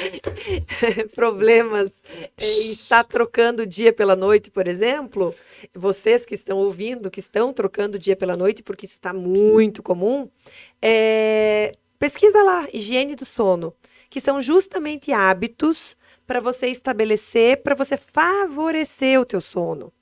[1.14, 5.34] problemas é, e está trocando o dia pela noite, por exemplo,
[5.74, 9.82] vocês que estão ouvindo, que estão trocando o dia pela noite, porque isso está muito
[9.82, 10.26] comum,
[10.80, 13.74] é, pesquisa lá, higiene do sono,
[14.08, 15.96] que são justamente hábitos
[16.26, 19.92] para você estabelecer, para você favorecer o teu sono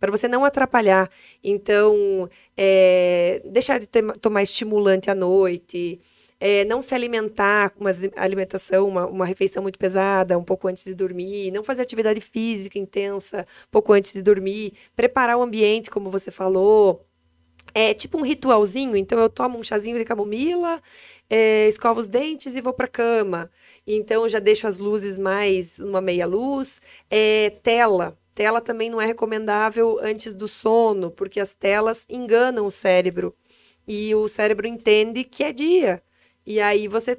[0.00, 1.10] para você não atrapalhar.
[1.44, 6.00] Então, é, deixar de ter, tomar estimulante à noite,
[6.40, 10.84] é, não se alimentar com uma alimentação, uma, uma refeição muito pesada, um pouco antes
[10.84, 16.10] de dormir, não fazer atividade física intensa pouco antes de dormir, preparar o ambiente, como
[16.10, 17.06] você falou.
[17.74, 20.82] É tipo um ritualzinho, então eu tomo um chazinho de camomila,
[21.28, 23.50] é, escovo os dentes e vou para cama.
[23.86, 26.80] Então já deixo as luzes mais numa meia luz.
[27.08, 32.70] É, tela, tela também não é recomendável antes do sono, porque as telas enganam o
[32.70, 33.34] cérebro.
[33.86, 36.02] E o cérebro entende que é dia.
[36.46, 37.18] E aí você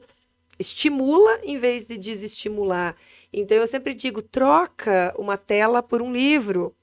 [0.59, 2.95] estimula em vez de desestimular.
[3.33, 6.75] Então eu sempre digo, troca uma tela por um livro.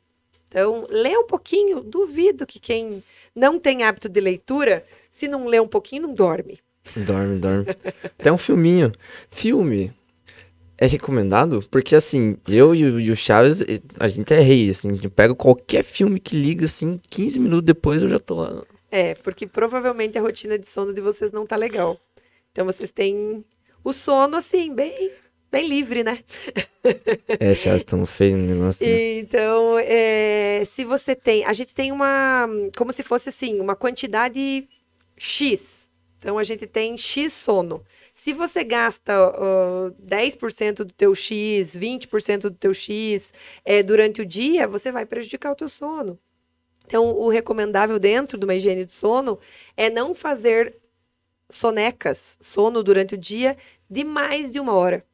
[0.49, 3.03] Então, lê um pouquinho, duvido que quem
[3.35, 6.59] não tem hábito de leitura, se não lê um pouquinho, não dorme.
[6.97, 7.67] Dorme, dorme.
[8.19, 8.91] Até um filminho.
[9.31, 9.93] Filme
[10.79, 11.63] é recomendado?
[11.71, 13.63] Porque assim, eu e o, Chaves,
[13.99, 17.67] a gente é rei, assim, a gente pega qualquer filme que liga, assim, 15 minutos
[17.67, 18.63] depois eu já tô lá.
[18.91, 22.01] É, porque provavelmente a rotina de sono de vocês não tá legal.
[22.53, 23.45] Então vocês têm
[23.85, 25.11] o sono assim, bem
[25.51, 26.23] bem livre, né?
[27.41, 28.87] É, já estão feios no negócio.
[28.87, 29.19] Né?
[29.19, 34.69] Então, é, se você tem, a gente tem uma, como se fosse assim, uma quantidade
[35.17, 35.89] X.
[36.19, 37.85] Então, a gente tem X sono.
[38.13, 43.33] Se você gasta uh, 10% do teu X, 20% do teu X
[43.65, 46.19] é, durante o dia, você vai prejudicar o teu sono.
[46.87, 49.39] Então, o recomendável dentro de uma higiene de sono
[49.77, 50.77] é não fazer
[51.51, 53.57] sonecas, sono durante o dia,
[53.89, 55.05] de mais de uma hora.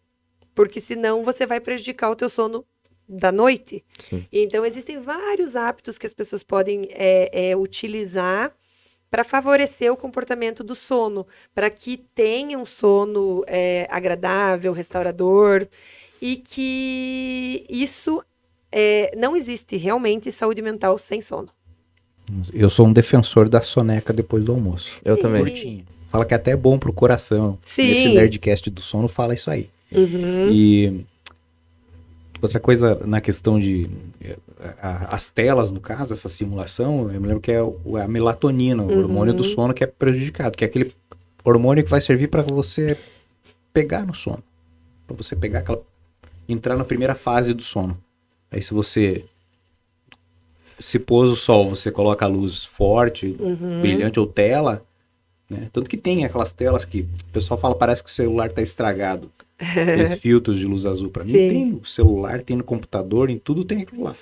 [0.55, 2.65] Porque senão você vai prejudicar o teu sono
[3.09, 3.85] da noite.
[3.99, 4.27] Sim.
[4.33, 8.53] Então, existem vários hábitos que as pessoas podem é, é, utilizar
[9.11, 15.69] para favorecer o comportamento do sono, para que tenha um sono é, agradável, restaurador,
[16.21, 18.25] e que isso
[18.73, 21.49] é, não existe realmente saúde mental sem sono.
[22.53, 24.91] Eu sou um defensor da soneca depois do almoço.
[25.05, 25.23] Eu Sim.
[25.23, 25.85] também.
[26.11, 27.59] Fala que é até bom pro coração.
[27.65, 27.91] Sim.
[27.91, 29.69] Esse Nerdcast do sono fala isso aí.
[29.95, 30.51] Uhum.
[30.53, 31.05] E
[32.43, 33.89] outra coisa na questão de
[34.81, 38.91] a, as telas, no caso, essa simulação, eu me lembro que é a melatonina, o
[38.91, 38.99] uhum.
[39.01, 40.93] hormônio do sono que é prejudicado, que é aquele
[41.45, 42.99] hormônio que vai servir para você
[43.73, 44.43] pegar no sono.
[45.07, 45.83] para você pegar aquela
[46.49, 47.97] entrar na primeira fase do sono.
[48.51, 49.25] Aí se você
[50.79, 53.81] se pôs o sol, você coloca a luz forte, Uhum.
[53.81, 54.85] brilhante ou tela,
[55.49, 55.69] né?
[55.73, 59.31] Tanto que tem aquelas telas que o pessoal fala parece que o celular tá estragado.
[59.59, 61.11] Aqueles filtros de luz azul.
[61.11, 61.49] Para mim Sim.
[61.49, 64.17] tem no celular, tem no computador, em tudo tem aquilo lá.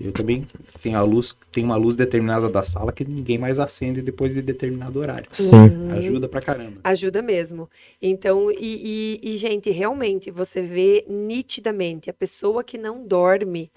[0.00, 0.46] Eu também
[0.82, 4.42] tenho a luz, tem uma luz determinada da sala que ninguém mais acende depois de
[4.42, 5.28] determinado horário.
[5.32, 5.50] Sim.
[5.92, 6.80] Ajuda pra caramba.
[6.82, 7.70] Ajuda mesmo.
[8.02, 13.70] Então, e, e- e, gente, realmente, você vê nitidamente a pessoa que não dorme,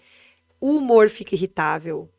[0.60, 2.10] o humor fica irritável,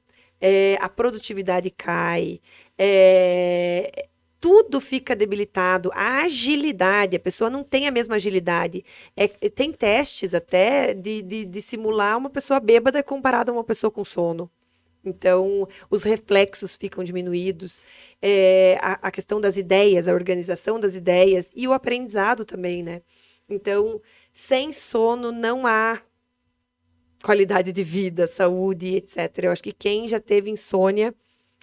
[0.41, 2.41] é, a produtividade cai,
[2.79, 4.07] é,
[4.41, 8.85] tudo fica debilitado, a agilidade, a pessoa não tem a mesma agilidade.
[9.17, 13.91] É, tem testes até de, de, de simular uma pessoa bêbada comparada a uma pessoa
[13.91, 14.51] com sono.
[15.05, 17.83] Então, os reflexos ficam diminuídos,
[18.21, 23.03] é, a, a questão das ideias, a organização das ideias e o aprendizado também, né?
[23.49, 24.01] Então,
[24.35, 26.01] sem sono não há
[27.23, 29.33] qualidade de vida, saúde, etc.
[29.45, 31.15] Eu acho que quem já teve insônia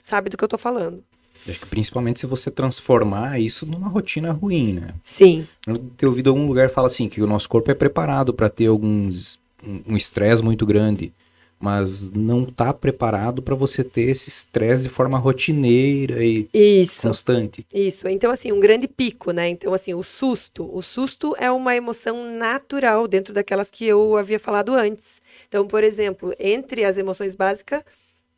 [0.01, 1.03] sabe do que eu tô falando.
[1.47, 4.89] Acho que principalmente se você transformar isso numa rotina ruim, né?
[5.03, 8.49] Sim, Eu tenho ouvido algum lugar falar assim que o nosso corpo é preparado para
[8.49, 9.39] ter alguns
[9.87, 11.11] um estresse muito grande,
[11.59, 17.07] mas não tá preparado para você ter esse estresse de forma rotineira e isso.
[17.07, 17.65] constante.
[17.73, 19.49] Isso, então assim, um grande pico, né?
[19.49, 24.39] Então assim, o susto, o susto é uma emoção natural dentro daquelas que eu havia
[24.39, 25.21] falado antes.
[25.47, 27.83] Então, por exemplo, entre as emoções básica,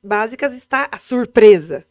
[0.01, 1.83] básicas está a surpresa.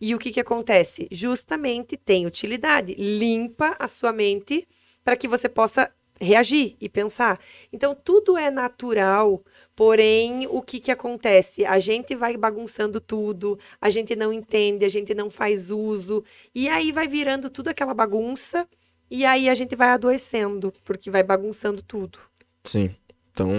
[0.00, 1.06] E o que que acontece?
[1.10, 4.66] Justamente tem utilidade, limpa a sua mente
[5.04, 5.90] para que você possa
[6.20, 7.40] reagir e pensar.
[7.72, 9.42] Então, tudo é natural,
[9.74, 11.64] porém, o que que acontece?
[11.64, 16.22] A gente vai bagunçando tudo, a gente não entende, a gente não faz uso,
[16.54, 18.68] e aí vai virando tudo aquela bagunça,
[19.10, 22.18] e aí a gente vai adoecendo, porque vai bagunçando tudo.
[22.64, 22.94] Sim.
[23.32, 23.50] Então,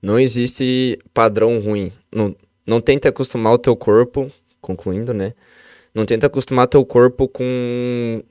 [0.00, 1.90] não existe padrão ruim.
[2.12, 2.36] Não,
[2.66, 4.30] não tenta acostumar o teu corpo,
[4.62, 5.34] concluindo, né?
[5.94, 8.22] Não tenta acostumar teu corpo com,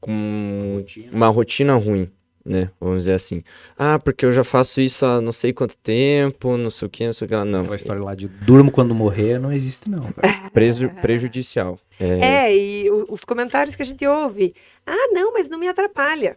[0.00, 2.10] com uma rotina ruim,
[2.44, 2.70] né?
[2.78, 3.42] Vamos dizer assim.
[3.78, 7.06] Ah, porque eu já faço isso há não sei quanto tempo, não sei o que,
[7.06, 7.34] não sei o que.
[7.44, 10.12] Não, Aquela história lá de durmo quando morrer não existe não,
[10.52, 11.78] preju- prejudicial.
[11.98, 12.04] É,
[12.48, 14.54] É, e os comentários que a gente ouve,
[14.86, 16.36] ah, não, mas não me atrapalha.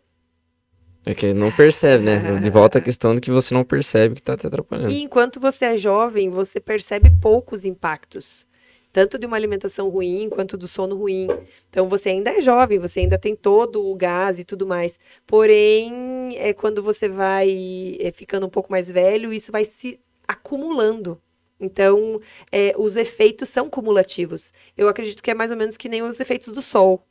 [1.05, 2.39] é que não percebe, né?
[2.39, 4.91] De volta à questão de que você não percebe que tá te atrapalhando.
[4.91, 8.47] E enquanto você é jovem, você percebe poucos impactos,
[8.91, 11.27] tanto de uma alimentação ruim quanto do sono ruim.
[11.69, 14.99] Então você ainda é jovem, você ainda tem todo o gás e tudo mais.
[15.25, 21.21] Porém, é quando você vai é, ficando um pouco mais velho, isso vai se acumulando.
[21.59, 22.21] Então,
[22.51, 24.53] é, os efeitos são cumulativos.
[24.77, 27.05] Eu acredito que é mais ou menos que nem os efeitos do sol.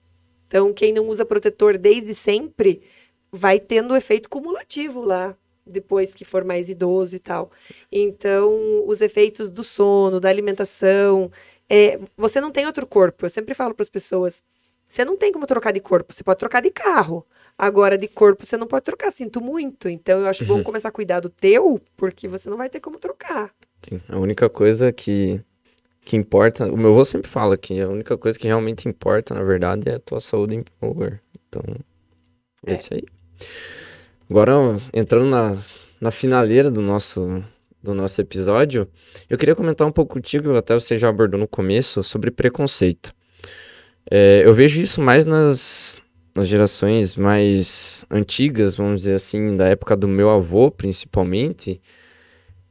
[0.46, 2.80] Então, quem não usa protetor desde sempre
[3.30, 7.50] vai tendo efeito cumulativo lá, depois que for mais idoso e tal.
[7.92, 11.30] Então, os efeitos do sono, da alimentação.
[11.68, 13.24] É, você não tem outro corpo.
[13.26, 14.42] Eu sempre falo para as pessoas:
[14.88, 16.12] você não tem como trocar de corpo.
[16.12, 17.26] Você pode trocar de carro.
[17.56, 19.10] Agora, de corpo, você não pode trocar.
[19.10, 19.88] Sinto muito.
[19.88, 22.98] Então, eu acho bom começar a cuidar do teu, porque você não vai ter como
[22.98, 23.50] trocar.
[23.82, 25.40] Sim, a única coisa que,
[26.02, 29.42] que importa, o meu avô sempre fala que a única coisa que realmente importa, na
[29.42, 31.22] verdade, é a tua saúde em primeiro lugar.
[31.48, 31.62] Então,
[32.66, 32.76] é, É.
[32.76, 33.02] isso aí.
[34.30, 34.52] Agora,
[34.92, 35.56] entrando na,
[36.00, 37.42] na finaleira do nosso,
[37.82, 38.88] do nosso episódio,
[39.28, 43.14] eu queria comentar um pouco contigo, até você já abordou no começo, sobre preconceito.
[44.10, 46.00] É, eu vejo isso mais nas,
[46.34, 51.80] nas gerações mais antigas, vamos dizer assim, da época do meu avô, principalmente,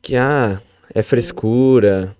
[0.01, 0.61] que, ah,
[0.93, 2.15] é frescura,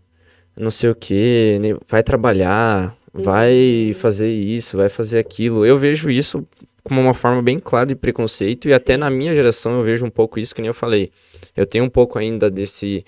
[0.56, 5.66] não sei o quê, né, vai trabalhar, vai fazer isso, vai fazer aquilo.
[5.66, 6.48] Eu vejo isso
[6.84, 10.10] como uma forma bem clara de preconceito e até na minha geração eu vejo um
[10.10, 11.12] pouco isso que nem eu falei.
[11.58, 13.06] Eu tenho um pouco ainda desse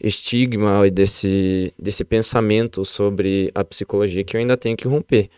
[0.00, 5.28] estigma e desse, desse pensamento sobre a psicologia que eu ainda tenho que romper,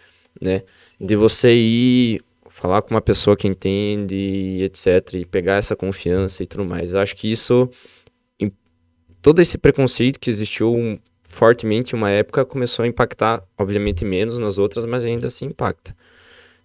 [0.40, 0.62] né?
[1.00, 6.46] De você ir falar com uma pessoa que entende, etc, e pegar essa confiança e
[6.46, 6.94] tudo mais.
[6.94, 7.68] Eu acho que isso
[9.20, 10.98] todo esse preconceito que existiu um-
[11.28, 15.96] fortemente em uma época começou a impactar, obviamente menos nas outras, mas ainda assim impacta.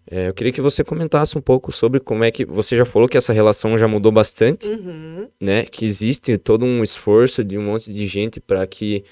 [0.09, 3.09] É, eu queria que você comentasse um pouco sobre como é que você já falou
[3.09, 5.27] que essa relação já mudou bastante, Uhum.
[5.39, 5.63] né?
[5.63, 9.03] Que existe todo um esforço de um monte de gente para que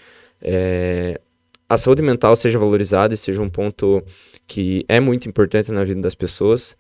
[0.41, 1.19] é,
[1.67, 4.01] a saúde mental seja valorizada e seja um ponto
[4.47, 6.77] que é muito importante na vida das pessoas.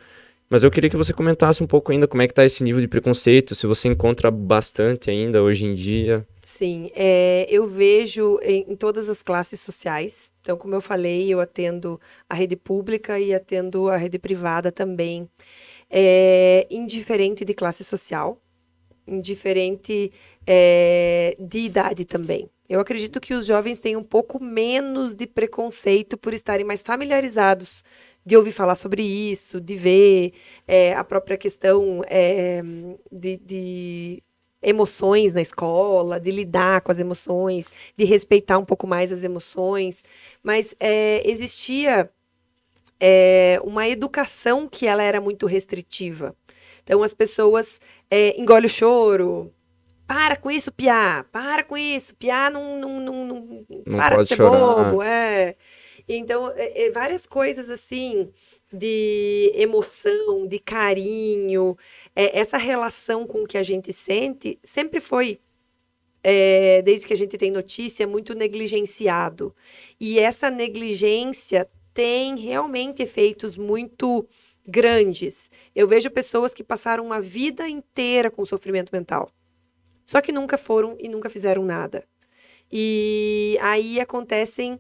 [0.49, 2.79] Mas eu queria que você comentasse um pouco ainda como é que está esse nível
[2.79, 6.25] de preconceito, se você encontra bastante ainda hoje em dia.
[6.57, 10.31] Sim, é, eu vejo em, em todas as classes sociais.
[10.41, 11.99] Então, como eu falei, eu atendo
[12.29, 15.29] a rede pública e atendo a rede privada também.
[15.89, 18.41] É, indiferente de classe social.
[19.07, 20.11] indiferente
[20.47, 22.49] é, de idade também.
[22.69, 27.83] Eu acredito que os jovens têm um pouco menos de preconceito por estarem mais familiarizados
[28.25, 30.33] de ouvir falar sobre isso, de ver
[30.67, 32.61] é, a própria questão é,
[33.11, 34.23] de, de
[34.65, 40.03] emoções na escola, de lidar com as emoções, de respeitar um pouco mais as emoções.
[40.43, 42.09] Mas é, existia
[42.99, 46.35] é, uma educação que ela era muito restritiva.
[46.83, 49.53] Então as pessoas é, engolem o choro.
[50.07, 51.25] Para com isso, Piá.
[51.31, 52.15] Para com isso.
[52.15, 54.91] Piá não, não, não, não, Não para pode de ser chorar.
[54.91, 55.01] bobo.
[55.01, 55.55] É.
[56.07, 58.31] Então, é, é, várias coisas assim
[58.75, 61.77] de emoção, de carinho,
[62.15, 65.39] é, essa relação com o que a gente sente sempre foi,
[66.23, 69.55] é, desde que a gente tem notícia, muito negligenciado.
[69.99, 74.27] E essa negligência tem realmente efeitos muito
[74.67, 75.49] grandes.
[75.73, 79.31] Eu vejo pessoas que passaram uma vida inteira com sofrimento mental,
[80.03, 82.03] só que nunca foram e nunca fizeram nada.
[82.71, 84.79] E aí acontecem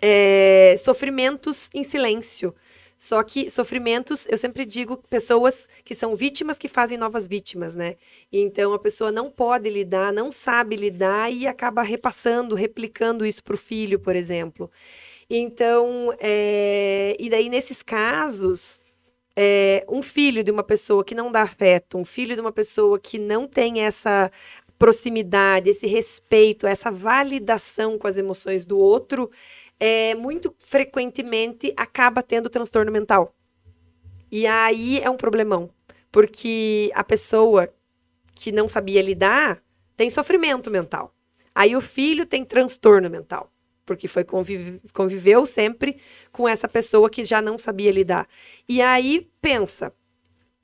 [0.00, 2.54] é, sofrimentos em silêncio.
[3.02, 7.96] Só que sofrimentos, eu sempre digo, pessoas que são vítimas que fazem novas vítimas, né?
[8.32, 13.54] Então a pessoa não pode lidar, não sabe lidar e acaba repassando, replicando isso para
[13.54, 14.70] o filho, por exemplo.
[15.28, 18.78] Então, é, e daí nesses casos,
[19.34, 23.00] é, um filho de uma pessoa que não dá afeto, um filho de uma pessoa
[23.00, 24.30] que não tem essa
[24.78, 29.28] proximidade, esse respeito, essa validação com as emoções do outro,
[29.84, 33.34] é, muito frequentemente acaba tendo transtorno mental.
[34.30, 35.70] E aí é um problemão,
[36.12, 37.68] porque a pessoa
[38.32, 39.60] que não sabia lidar
[39.96, 41.12] tem sofrimento mental.
[41.52, 43.52] Aí o filho tem transtorno mental,
[43.84, 45.96] porque foi convive- conviveu sempre
[46.30, 48.28] com essa pessoa que já não sabia lidar.
[48.68, 49.92] E aí pensa,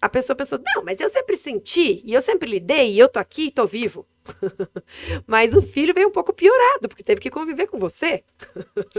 [0.01, 3.19] a pessoa pensou, não, mas eu sempre senti, e eu sempre lidei, e eu tô
[3.19, 4.07] aqui e tô vivo.
[5.27, 8.25] mas o filho veio um pouco piorado, porque teve que conviver com você.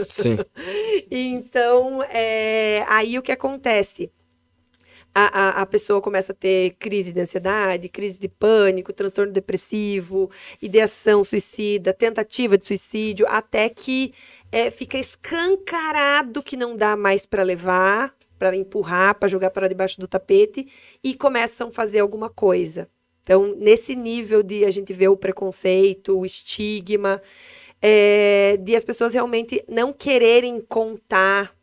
[0.08, 0.38] Sim.
[1.10, 4.10] Então, é, aí o que acontece?
[5.14, 10.30] A, a, a pessoa começa a ter crise de ansiedade, crise de pânico, transtorno depressivo,
[10.62, 14.14] ideação suicida, tentativa de suicídio, até que
[14.52, 20.00] é, fica escancarado que não dá mais para levar, para empurrar, para jogar para debaixo
[20.00, 20.68] do tapete
[21.02, 22.88] e começam a fazer alguma coisa.
[23.22, 27.22] Então, nesse nível de a gente ver o preconceito, o estigma,
[27.80, 31.54] é, de as pessoas realmente não quererem contar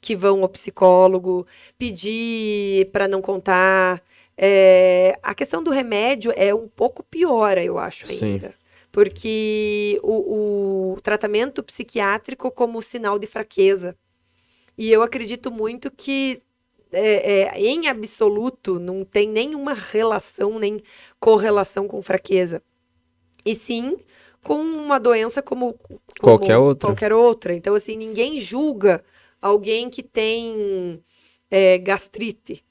[0.00, 1.46] que vão ao psicólogo,
[1.78, 4.02] pedir para não contar.
[4.36, 8.34] É, a questão do remédio é um pouco pior, eu acho Sim.
[8.34, 8.54] ainda.
[8.92, 13.96] Porque o, o tratamento psiquiátrico como sinal de fraqueza.
[14.76, 16.42] E eu acredito muito que,
[16.94, 20.82] é, é, em absoluto, não tem nenhuma relação nem
[21.18, 22.62] correlação com fraqueza.
[23.44, 23.96] E sim
[24.44, 26.88] com uma doença como, como Qualquer outra.
[26.88, 27.54] qualquer outra.
[27.54, 29.02] Então, assim, ninguém julga
[29.40, 31.02] alguém que tem
[31.50, 32.62] é, gastrite.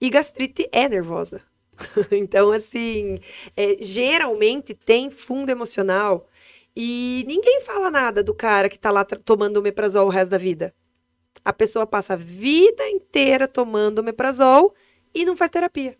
[0.00, 1.42] E gastrite é nervosa.
[2.12, 3.18] então, assim,
[3.56, 6.28] é, geralmente tem fundo emocional.
[6.74, 10.74] E ninguém fala nada do cara que tá lá tomando omeprazol o resto da vida.
[11.46, 14.74] A pessoa passa a vida inteira tomando omeprazol
[15.14, 15.96] e não faz terapia.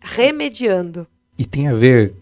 [0.00, 1.06] Remediando.
[1.38, 2.14] E tem a ver,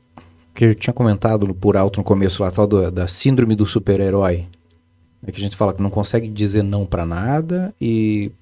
[0.52, 4.48] que eu tinha comentado por alto no começo lá, tal do- da síndrome do super-herói.
[5.24, 8.32] É que a gente fala que não consegue dizer não pra nada e,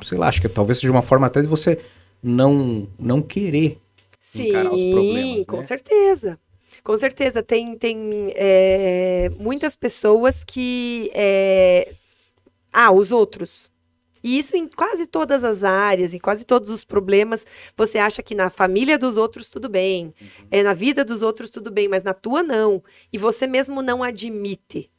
[0.00, 1.80] sei lá, acho que talvez seja uma forma até de você
[2.22, 3.78] não, não querer.
[4.20, 5.62] Sim, encarar os problemas, com né?
[5.62, 6.38] certeza.
[6.84, 7.42] Com certeza.
[7.42, 11.10] Tem, tem é, muitas pessoas que.
[11.12, 11.92] é,
[12.72, 13.70] Ah, os outros.
[14.22, 17.46] E isso em quase todas as áreas, em quase todos os problemas,
[17.76, 20.12] você acha que na família dos outros tudo bem,
[20.50, 22.82] é, na vida dos outros tudo bem, mas na tua não.
[23.12, 24.90] E você mesmo não admite.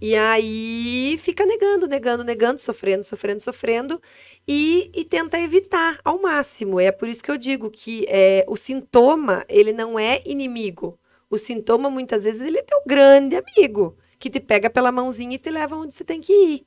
[0.00, 4.00] E aí fica negando, negando, negando, sofrendo, sofrendo, sofrendo
[4.46, 6.78] e, e tenta evitar ao máximo.
[6.78, 10.98] É por isso que eu digo que é, o sintoma, ele não é inimigo.
[11.28, 15.38] O sintoma, muitas vezes, ele é teu grande amigo, que te pega pela mãozinha e
[15.38, 16.66] te leva onde você tem que ir.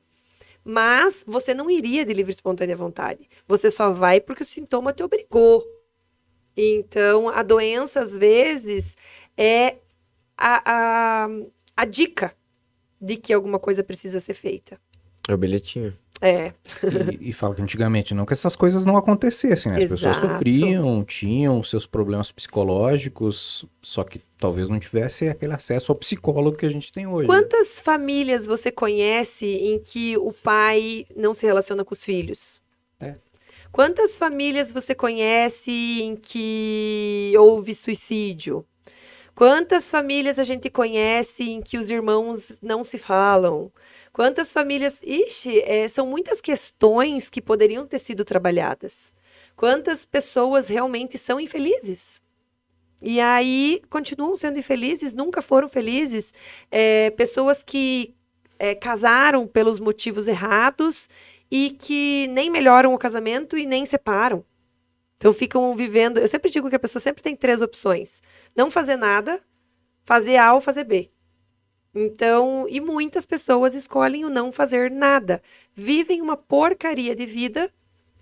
[0.63, 3.27] Mas você não iria de livre espontânea vontade.
[3.47, 5.63] Você só vai porque o sintoma te obrigou.
[6.55, 8.95] Então, a doença, às vezes,
[9.35, 9.77] é
[10.37, 11.27] a, a,
[11.75, 12.35] a dica
[12.99, 14.79] de que alguma coisa precisa ser feita.
[15.27, 15.97] É o bilhetinho.
[16.21, 16.53] É,
[17.19, 19.79] E, e fala que antigamente não que essas coisas não acontecessem, né?
[19.79, 20.33] As pessoas Exato.
[20.33, 26.65] sofriam, tinham seus problemas psicológicos, só que talvez não tivesse aquele acesso ao psicólogo que
[26.65, 27.27] a gente tem hoje.
[27.27, 27.35] né?
[27.35, 32.61] Quantas famílias você conhece em que o pai não se relaciona com os filhos?
[32.99, 33.15] É.
[33.71, 35.71] Quantas famílias você conhece
[36.03, 38.63] em que houve suicídio?
[39.33, 43.71] Quantas famílias a gente conhece em que os irmãos não se falam?
[44.13, 45.01] Quantas famílias.
[45.03, 49.13] Ixi, é, são muitas questões que poderiam ter sido trabalhadas.
[49.55, 52.21] Quantas pessoas realmente são infelizes?
[53.01, 56.33] E aí continuam sendo infelizes, nunca foram felizes.
[56.69, 58.15] É, pessoas que
[58.59, 61.09] é, casaram pelos motivos errados
[61.49, 64.45] e que nem melhoram o casamento e nem separam.
[65.17, 66.19] Então ficam vivendo.
[66.19, 68.21] Eu sempre digo que a pessoa sempre tem três opções:
[68.55, 69.41] não fazer nada,
[70.03, 71.09] fazer A ou fazer B.
[71.93, 75.41] Então, e muitas pessoas escolhem o não fazer nada.
[75.75, 77.71] Vivem uma porcaria de vida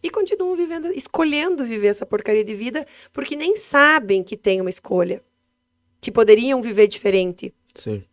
[0.01, 4.69] e continuam vivendo, escolhendo viver essa porcaria de vida, porque nem sabem que tem uma
[4.69, 5.21] escolha,
[6.01, 7.53] que poderiam viver diferente.
[7.75, 8.03] Sim.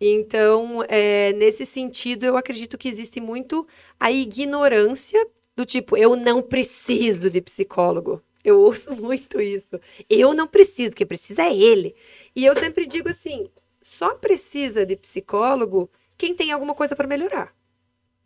[0.00, 3.66] Então, é, nesse sentido, eu acredito que existe muito
[3.98, 5.26] a ignorância
[5.56, 8.22] do tipo, eu não preciso de psicólogo.
[8.44, 9.80] Eu ouço muito isso.
[10.08, 11.94] Eu não preciso, quem precisa é ele.
[12.34, 13.48] E eu sempre digo assim:
[13.86, 17.54] só precisa de psicólogo quem tem alguma coisa para melhorar.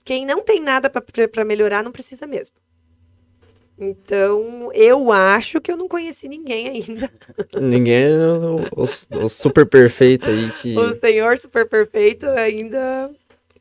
[0.03, 2.57] Quem não tem nada para melhorar não precisa mesmo.
[3.79, 7.11] Então, eu acho que eu não conheci ninguém ainda.
[7.61, 10.77] Ninguém é o, o, o super perfeito aí que.
[10.77, 13.11] O senhor super perfeito ainda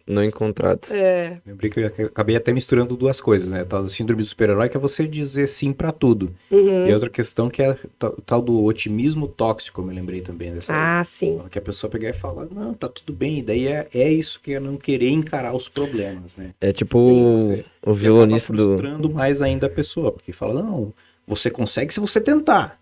[0.09, 0.87] não encontrado.
[0.91, 1.37] É.
[1.45, 3.63] Lembrei que eu acabei até misturando duas coisas, né?
[3.63, 6.33] Tal da síndrome do super-herói, que é você dizer sim para tudo.
[6.49, 6.87] Uhum.
[6.87, 10.73] E outra questão que é o tal do otimismo tóxico, eu me lembrei também dessa.
[10.75, 11.39] Ah, sim.
[11.51, 13.39] Que a pessoa pegar e falar, não, tá tudo bem.
[13.39, 16.55] E daí é, é isso que é não querer encarar os problemas, né?
[16.59, 18.69] É tipo sim, o, o violonista do.
[18.69, 20.91] frustrando mais ainda a pessoa, porque fala, não,
[21.27, 22.79] você consegue se você tentar.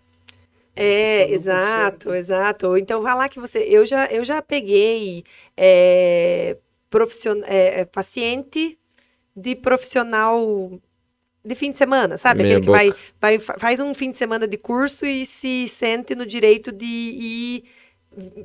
[0.74, 2.76] É, exato, exato.
[2.76, 3.58] Então vai lá que você.
[3.58, 5.24] Eu já, eu já peguei
[5.56, 6.56] é,
[6.90, 8.78] profissional, é, é, paciente
[9.34, 10.80] de profissional
[11.44, 12.42] de fim de semana, sabe?
[12.42, 16.14] Meia Aquele que vai, vai, faz um fim de semana de curso e se sente
[16.14, 17.64] no direito de ir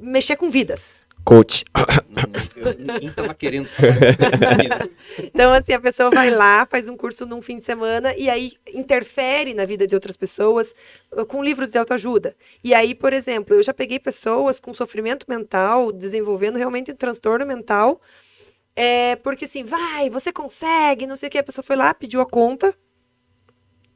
[0.01, 1.05] mexer com vidas.
[1.23, 1.63] Coach.
[2.55, 7.41] Eu nem tava querendo falar Então, assim, a pessoa vai lá, faz um curso num
[7.41, 10.75] fim de semana e aí interfere na vida de outras pessoas
[11.13, 12.35] uh, com livros de autoajuda.
[12.63, 17.45] E aí, por exemplo, eu já peguei pessoas com sofrimento mental, desenvolvendo realmente um transtorno
[17.45, 18.01] mental,
[18.75, 21.37] é, porque assim, vai, você consegue, não sei o que.
[21.37, 22.75] A pessoa foi lá, pediu a conta.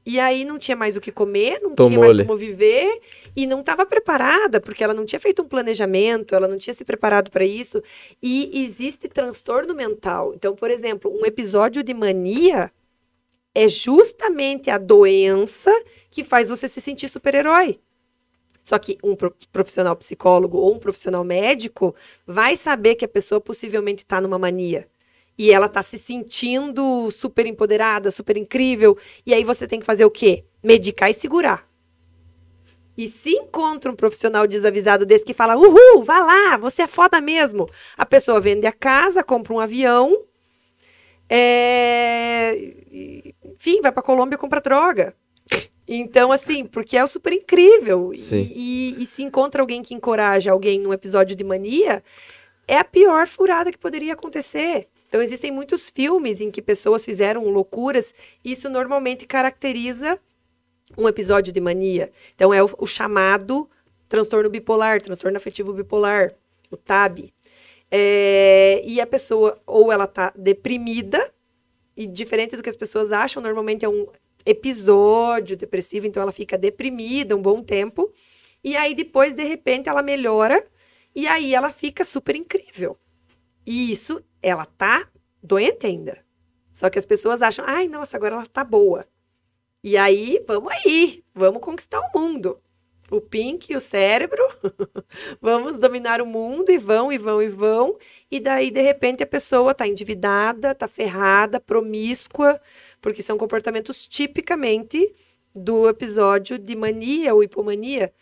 [0.05, 3.01] E aí não tinha mais o que comer, não tinha mais como viver
[3.36, 6.86] e não estava preparada, porque ela não tinha feito um planejamento, ela não tinha se
[6.86, 7.84] preparado para isso.
[8.23, 10.34] E existe transtorno mental.
[10.34, 12.71] Então, por exemplo, um episódio de mania
[13.53, 15.73] é justamente a doença
[16.09, 17.78] que faz você se sentir super-herói.
[18.68, 19.15] Só que um
[19.49, 21.95] profissional psicólogo ou um profissional médico
[22.26, 24.89] vai saber que a pessoa possivelmente está numa mania.
[25.38, 28.97] E ela está se sentindo super empoderada, super incrível.
[29.26, 30.43] E aí você tem que fazer o quê?
[30.61, 31.65] Medicar e segurar.
[32.97, 37.22] E se encontra um profissional desavisado desse que fala: Uhul, vá lá, você é foda
[37.22, 37.70] mesmo.
[37.95, 40.26] A pessoa vende a casa, compra um avião,
[41.30, 42.53] é...
[43.45, 45.15] enfim, vai para Colômbia e compra droga.
[45.88, 48.12] Então, assim, porque é super incrível.
[48.14, 52.04] E, e, e, se encontra alguém que encoraja alguém num episódio de mania,
[52.68, 54.90] é a pior furada que poderia acontecer.
[55.08, 58.14] Então, existem muitos filmes em que pessoas fizeram loucuras.
[58.44, 60.20] E isso normalmente caracteriza
[60.98, 62.12] um episódio de mania.
[62.36, 63.70] Então, é o, o chamado
[64.10, 66.34] transtorno bipolar, transtorno afetivo bipolar,
[66.70, 67.34] o TAB.
[67.90, 71.32] É, e a pessoa, ou ela tá deprimida,
[71.96, 74.08] e diferente do que as pessoas acham, normalmente é um,
[74.46, 78.12] episódio depressivo, então ela fica deprimida um bom tempo.
[78.64, 80.66] E aí depois, de repente, ela melhora
[81.16, 82.98] e aí ela fica super incrível.
[83.66, 85.09] E isso, ela tá
[85.42, 86.24] doente ainda.
[86.72, 89.05] Só que as pessoas acham, ai, nossa, agora ela tá boa.
[89.84, 92.62] E aí, vamos aí, vamos conquistar o mundo.
[93.09, 94.43] O Pink o cérebro,
[95.42, 97.97] vamos dominar o mundo e vão, e vão, e vão.
[98.29, 102.59] E daí, de repente, a pessoa tá endividada, tá ferrada, promíscua,
[103.01, 105.16] porque são comportamentos tipicamente
[105.55, 108.13] do episódio de mania ou hipomania.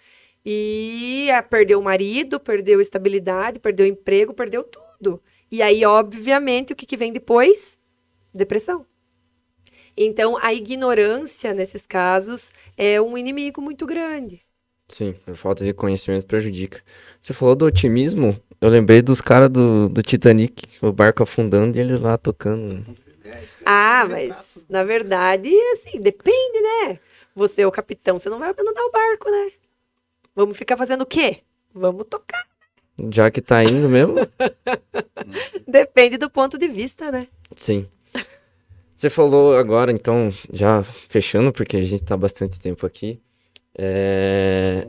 [0.46, 5.20] E a, perdeu o marido, perdeu estabilidade, perdeu emprego, perdeu tudo.
[5.52, 7.80] E aí, obviamente, o que, que vem depois?
[8.32, 8.86] Depressão.
[9.98, 14.45] Então, a ignorância nesses casos é um inimigo muito grande.
[14.88, 16.82] Sim, a falta de conhecimento prejudica.
[17.20, 21.82] Você falou do otimismo, eu lembrei dos caras do, do Titanic, o barco afundando e
[21.82, 22.86] eles lá tocando.
[23.66, 27.00] Ah, mas na verdade, assim, depende, né?
[27.36, 29.52] Você é o capitão, você não vai abandonar o barco, né?
[30.36, 31.40] Vamos ficar fazendo o quê?
[31.74, 32.46] Vamos tocar.
[33.12, 34.16] Já que tá indo mesmo?
[35.68, 37.28] depende do ponto de vista, né?
[37.56, 37.88] Sim.
[38.96, 43.20] Você falou agora, então, já fechando, porque a gente tá bastante tempo aqui.
[43.78, 44.88] É,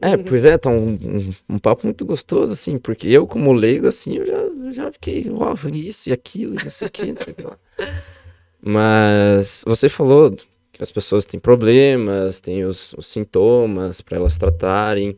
[0.00, 3.86] É, pois é, tá um, um, um papo muito gostoso, assim, porque eu, como leigo,
[3.86, 7.12] assim, eu já, eu já fiquei, uau, isso e aquilo, e não sei o que,
[7.12, 7.58] não sei o que lá.
[8.60, 10.30] Mas você falou
[10.72, 15.16] que as pessoas têm problemas, têm os, os sintomas para elas tratarem.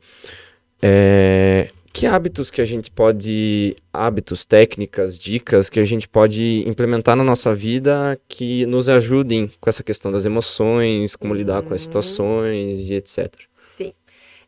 [0.81, 7.15] É, que hábitos que a gente pode, hábitos, técnicas, dicas que a gente pode implementar
[7.15, 11.81] na nossa vida que nos ajudem com essa questão das emoções, como lidar com as
[11.81, 11.85] Uhum.
[11.85, 13.33] situações e etc.
[13.71, 13.93] Sim.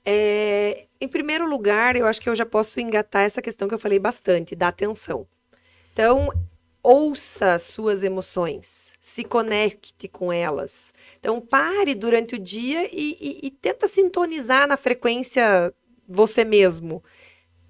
[0.05, 3.79] É, em primeiro lugar, eu acho que eu já posso engatar essa questão que eu
[3.79, 5.25] falei bastante, da atenção.
[5.93, 6.29] Então,
[6.83, 10.93] ouça as suas emoções, se conecte com elas.
[11.21, 15.73] Então, pare durante o dia e, e- e tenta sintonizar na frequência
[16.09, 17.03] você mesmo.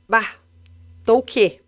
[0.09, 0.37] Bah,
[1.05, 1.61] tô o quê?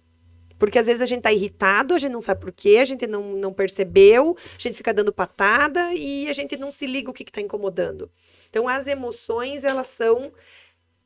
[0.59, 3.07] Porque às vezes a gente tá irritado, a gente não sabe por quê, a gente
[3.07, 7.15] não, não percebeu, a gente fica dando patada e a gente não se liga o
[7.15, 8.11] que está incomodando.
[8.51, 10.33] Então, as emoções, elas são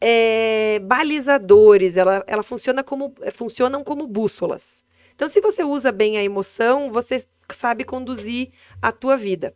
[0.01, 4.85] é, balizadores, ela, ela funciona como, funcionam como bússolas.
[5.15, 8.51] Então, se você usa bem a emoção, você sabe conduzir
[8.81, 9.55] a tua vida.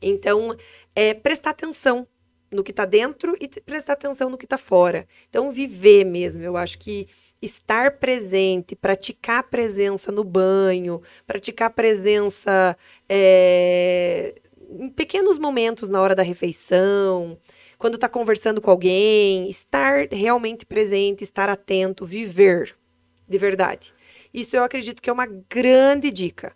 [0.00, 0.56] Então,
[0.94, 2.06] é prestar atenção
[2.50, 5.06] no que está dentro e prestar atenção no que está fora.
[5.28, 6.42] Então, viver mesmo.
[6.42, 7.06] Eu acho que
[7.40, 12.76] estar presente, praticar presença no banho, praticar presença
[13.08, 14.34] é,
[14.70, 17.38] em pequenos momentos na hora da refeição,
[17.78, 22.76] quando está conversando com alguém, estar realmente presente, estar atento, viver
[23.28, 23.94] de verdade.
[24.34, 26.52] Isso eu acredito que é uma grande dica.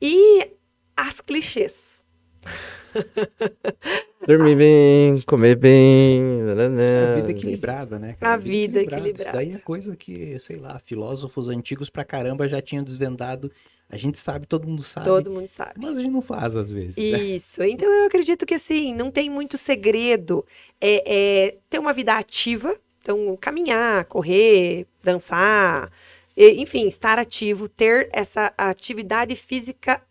[0.00, 0.50] E
[0.96, 2.02] as clichês.
[4.26, 6.42] Dormir bem, comer bem.
[6.42, 8.16] A nananã, vida equilibrada, né?
[8.20, 9.32] A vida Isso equilibrada.
[9.32, 13.50] daí é coisa que, sei lá, filósofos antigos pra caramba já tinham desvendado.
[13.88, 15.06] A gente sabe, todo mundo sabe.
[15.06, 15.72] Todo mundo sabe.
[15.76, 16.96] Mas a gente não faz às vezes.
[16.96, 17.02] né?
[17.02, 17.62] Isso.
[17.62, 20.44] Então eu acredito que assim, não tem muito segredo.
[20.80, 21.02] É,
[21.46, 22.76] é ter uma vida ativa.
[23.02, 25.90] Então, caminhar, correr, dançar,
[26.36, 30.02] enfim, estar ativo, ter essa atividade física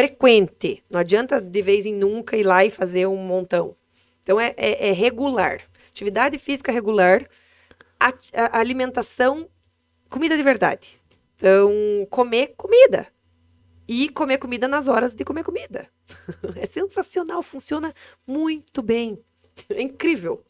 [0.00, 0.84] frequente.
[0.90, 3.74] Não adianta de vez em nunca ir lá e fazer um montão.
[4.22, 5.62] Então é, é- é regular.
[5.88, 7.26] Atividade física regular,
[7.98, 9.48] ati- a- alimentação,
[10.10, 11.00] comida de verdade.
[11.34, 11.72] Então,
[12.10, 13.06] comer comida.
[13.88, 15.88] E comer comida nas horas de comer comida.
[16.62, 17.94] É sensacional, funciona
[18.26, 19.18] muito bem.
[19.70, 20.42] É incrível.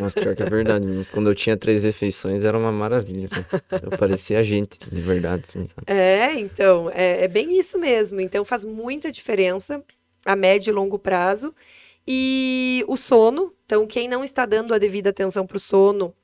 [0.00, 0.86] Nossa, pior que é verdade.
[1.12, 3.28] Quando eu tinha três refeições era uma maravilha.
[3.28, 3.46] velho.
[3.82, 5.68] Eu parecia gente, de verdade, sabe?
[5.86, 8.20] É, então, é, é bem isso mesmo.
[8.20, 9.82] Então faz muita diferença
[10.24, 11.54] a médio e longo prazo.
[12.06, 16.14] E o sono, então quem não está dando a devida atenção para o sono,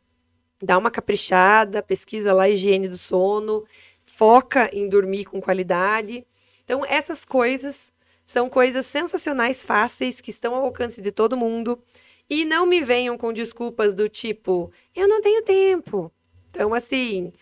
[0.62, 3.64] dá uma caprichada, pesquisa lá a higiene do sono,
[4.06, 6.24] foca em dormir com qualidade.
[6.64, 7.92] Então essas coisas
[8.24, 11.82] são coisas sensacionais, fáceis, que estão ao alcance de todo mundo.
[12.28, 16.10] E não me venham com desculpas do tipo, eu não tenho tempo.
[16.50, 17.32] Então, assim,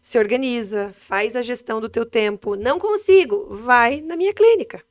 [0.00, 2.56] se organiza, faz a gestão do teu tempo.
[2.56, 4.82] Não consigo, vai na minha clínica.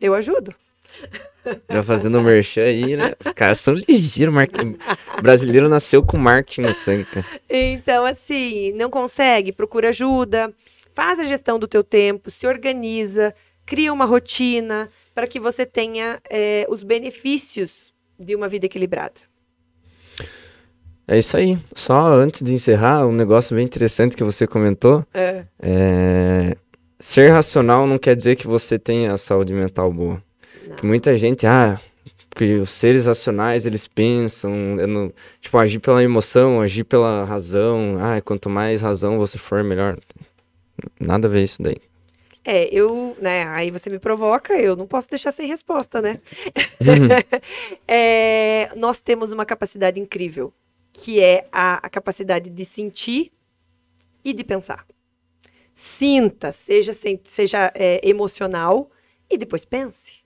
[0.00, 0.54] Eu ajudo.
[1.70, 3.14] Já fazendo merchan aí, né?
[3.24, 4.34] Os caras são ligeiros.
[4.34, 4.76] Marketing...
[5.18, 7.06] O brasileiro nasceu com marketing no sangue.
[7.48, 10.52] Então, assim, não consegue, procura ajuda,
[10.94, 16.20] faz a gestão do teu tempo, se organiza, cria uma rotina para que você tenha
[16.28, 19.14] eh, os benefícios de uma vida equilibrada.
[21.08, 21.58] É isso aí.
[21.74, 25.06] Só antes de encerrar, um negócio bem interessante que você comentou.
[25.14, 25.44] É.
[25.60, 26.56] É...
[26.98, 30.20] Ser racional não quer dizer que você tenha saúde mental boa.
[30.82, 31.80] Muita gente, ah,
[32.28, 34.50] porque os seres racionais, eles pensam,
[34.88, 37.96] não- tipo, agir pela emoção, agir pela razão.
[38.00, 39.96] Ah, quanto mais razão você for, melhor.
[40.98, 41.76] Nada a ver isso daí.
[42.48, 46.20] É, eu, né, aí você me provoca, eu não posso deixar sem resposta, né?
[47.88, 50.52] É, nós temos uma capacidade incrível,
[50.92, 53.32] que é a, a capacidade de sentir
[54.24, 54.86] e de pensar.
[55.74, 56.92] Sinta, seja,
[57.24, 58.90] seja é, emocional,
[59.28, 60.24] e depois pense.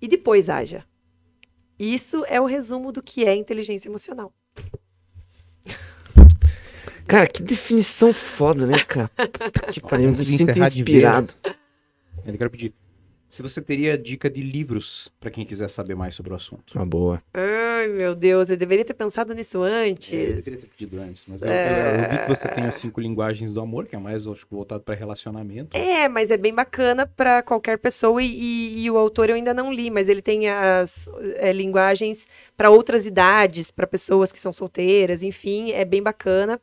[0.00, 0.84] E depois haja.
[1.78, 4.32] Isso é o resumo do que é inteligência emocional.
[7.12, 9.10] Cara, que definição foda, né, cara?
[9.52, 11.30] Puta que pariu, eu me Antes sinto inspirado.
[12.24, 12.72] Eu quero pedir.
[13.28, 16.74] Se você teria dica de livros para quem quiser saber mais sobre o assunto.
[16.74, 17.22] Uma boa.
[17.34, 20.10] Ai, meu Deus, eu deveria ter pensado nisso É, eu antes.
[20.10, 21.56] deveria ter pedido antes, mas eu, eu-
[22.00, 24.82] eu vi que você tem os cinco linguagens do amor, que é mais acho, voltado
[24.82, 25.76] para relacionamento.
[25.76, 29.52] É, mas é bem bacana para qualquer pessoa e, e- e o autor eu ainda
[29.52, 32.26] não li, mas ele tem as é, linguagens
[32.56, 36.58] para outras idades, para pessoas que são solteiras, enfim, é bem bacana.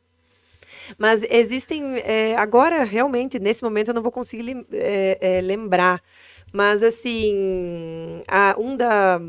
[0.98, 6.02] Mas existem, é, agora realmente, nesse momento eu não vou conseguir é, é, lembrar,
[6.52, 9.20] Mas, assim, a, um da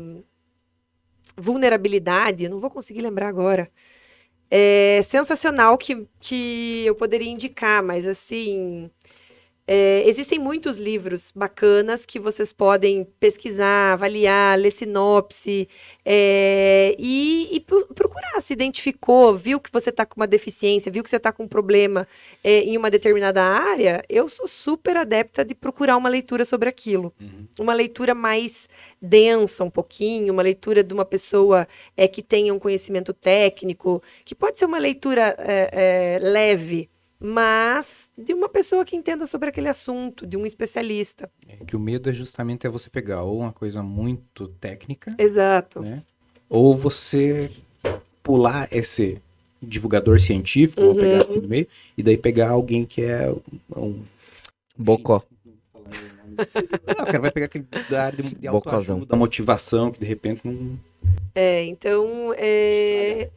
[1.36, 3.70] vulnerabilidade, não vou conseguir lembrar agora,
[4.50, 8.90] é sensacional que, que eu poderia indicar, mas, assim,
[9.66, 15.68] é, existem muitos livros bacanas que vocês podem pesquisar, avaliar, ler sinopse
[16.04, 18.40] é, e, e procurar.
[18.40, 21.48] Se identificou, viu que você está com uma deficiência, viu que você está com um
[21.48, 22.08] problema
[22.42, 27.14] é, em uma determinada área, eu sou super adepta de procurar uma leitura sobre aquilo.
[27.20, 27.46] Uhum.
[27.60, 28.68] Uma leitura mais
[29.00, 34.34] densa, um pouquinho, uma leitura de uma pessoa é, que tenha um conhecimento técnico, que
[34.34, 36.90] pode ser uma leitura é, é, leve
[37.22, 41.30] mas de uma pessoa que entenda sobre aquele assunto, de um especialista.
[41.48, 45.80] É que o medo é justamente é você pegar ou uma coisa muito técnica, exato,
[45.80, 46.02] né?
[46.48, 47.50] Ou você
[48.22, 49.22] pular esse
[49.62, 50.96] divulgador científico, uhum.
[50.96, 53.32] pegar assim no meio, e daí pegar alguém que é
[53.76, 54.02] um
[54.76, 55.22] bocó.
[55.84, 56.32] Não,
[57.02, 60.40] o cara vai pegar aquele da área de, de autoajuda, da motivação, que de repente
[60.44, 60.78] não.
[61.34, 62.34] É, então.
[62.36, 63.30] É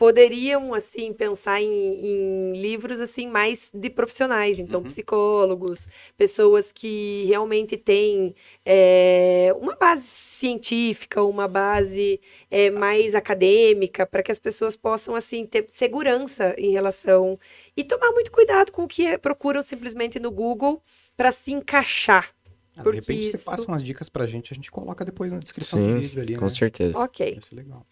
[0.00, 4.86] poderiam assim pensar em, em, livros assim mais de profissionais então uhum.
[4.86, 5.86] psicólogos
[6.16, 12.18] pessoas que realmente têm é, uma base científica uma base
[12.50, 17.38] é, mais acadêmica para que as pessoas possam assim ter segurança em relação
[17.76, 20.82] e tomar muito cuidado com o que procuram simplesmente no Google
[21.14, 22.34] para se encaixar
[22.74, 23.36] ah, de repente isso...
[23.36, 26.00] você passa umas dicas para a gente, a gente coloca depois na descrição Sim, do
[26.00, 26.50] vídeo ali, com né?
[26.50, 26.98] certeza.
[26.98, 27.32] Ok.
[27.32, 27.86] Vai ser legal.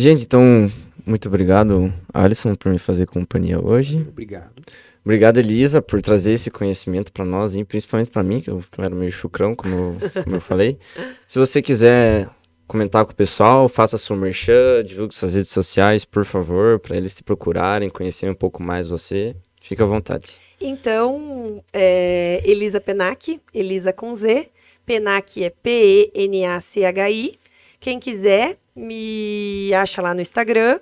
[0.00, 0.70] Gente, então,
[1.04, 3.98] muito obrigado, Alisson, por me fazer companhia hoje.
[4.08, 4.62] Obrigado.
[5.04, 8.94] Obrigado, Elisa, por trazer esse conhecimento para nós, e principalmente para mim, que eu, era
[8.94, 10.78] meio chucrão, como eu, como eu falei.
[11.26, 12.30] Se você quiser
[12.68, 17.16] comentar com o pessoal, faça sua merchan, divulgue suas redes sociais, por favor, para eles
[17.16, 19.34] te procurarem, conhecer um pouco mais você.
[19.60, 20.38] Fique à vontade.
[20.60, 24.48] Então, é, Elisa Penac, Elisa com Z.
[24.86, 27.36] Penac é P-E-N-A-C-H-I.
[27.80, 30.80] Quem quiser, me acha lá no Instagram,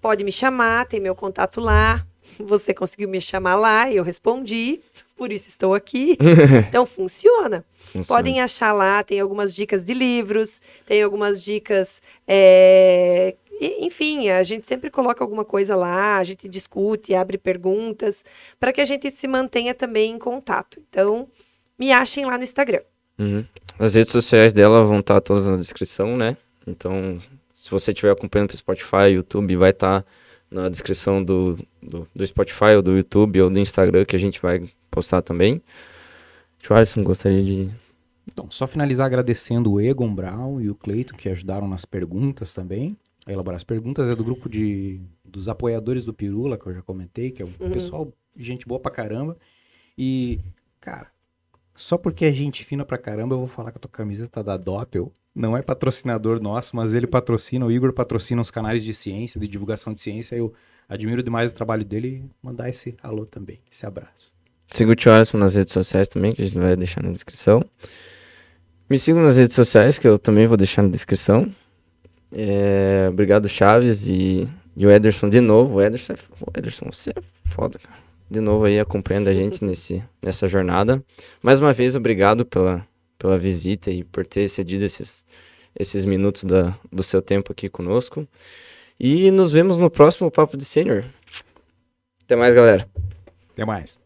[0.00, 2.06] pode me chamar, tem meu contato lá.
[2.38, 4.80] Você conseguiu me chamar lá, eu respondi,
[5.16, 6.16] por isso estou aqui.
[6.68, 7.64] então funciona.
[7.76, 8.06] funciona.
[8.06, 12.00] Podem achar lá, tem algumas dicas de livros, tem algumas dicas.
[12.26, 13.36] É...
[13.60, 18.24] Enfim, a gente sempre coloca alguma coisa lá, a gente discute, abre perguntas,
[18.58, 20.82] para que a gente se mantenha também em contato.
[20.88, 21.28] Então,
[21.78, 22.80] me achem lá no Instagram.
[23.18, 23.44] Uhum.
[23.78, 26.36] As redes sociais dela vão estar todas na descrição, né?
[26.66, 27.18] Então,
[27.52, 30.08] se você estiver acompanhando pelo Spotify, YouTube, vai estar tá
[30.50, 34.40] na descrição do, do, do, Spotify, ou do YouTube, ou do Instagram, que a gente
[34.40, 35.62] vai postar também.
[36.68, 37.70] Alisson, gostaria de...
[38.26, 42.96] Então, só finalizar agradecendo o Egon Brown e o Cleiton, que ajudaram nas perguntas também.
[43.26, 46.82] A elaborar as perguntas é do grupo de, dos apoiadores do Pirula, que eu já
[46.82, 47.70] comentei, que é um uhum.
[47.70, 49.36] pessoal, gente boa pra caramba.
[49.96, 50.40] E,
[50.80, 51.11] cara,
[51.74, 54.56] só porque é gente fina pra caramba, eu vou falar que a tua camiseta da
[54.56, 59.40] Doppel não é patrocinador nosso, mas ele patrocina, o Igor patrocina os canais de ciência,
[59.40, 60.36] de divulgação de ciência.
[60.36, 60.52] Eu
[60.88, 64.30] admiro demais o trabalho dele e mandar esse alô também, esse abraço.
[64.70, 67.64] Siga o Tio nas redes sociais também, que a gente vai deixar na descrição.
[68.88, 71.50] Me sigam nas redes sociais, que eu também vou deixar na descrição.
[72.30, 75.76] É, obrigado, Chaves e, e, o Ederson de novo.
[75.76, 78.01] O Ederson, o Ederson, você é foda, cara.
[78.32, 81.04] De novo aí acompanhando a gente nesse, nessa jornada.
[81.42, 82.82] Mais uma vez, obrigado pela,
[83.18, 85.22] pela visita e por ter cedido esses,
[85.78, 88.26] esses minutos da, do seu tempo aqui conosco.
[88.98, 91.04] E nos vemos no próximo Papo de Sênior.
[92.24, 92.88] Até mais, galera.
[93.52, 93.98] Até mais.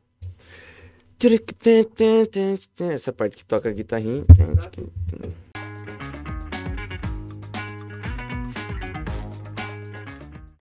[2.92, 4.24] Essa parte que toca a guitarrinha.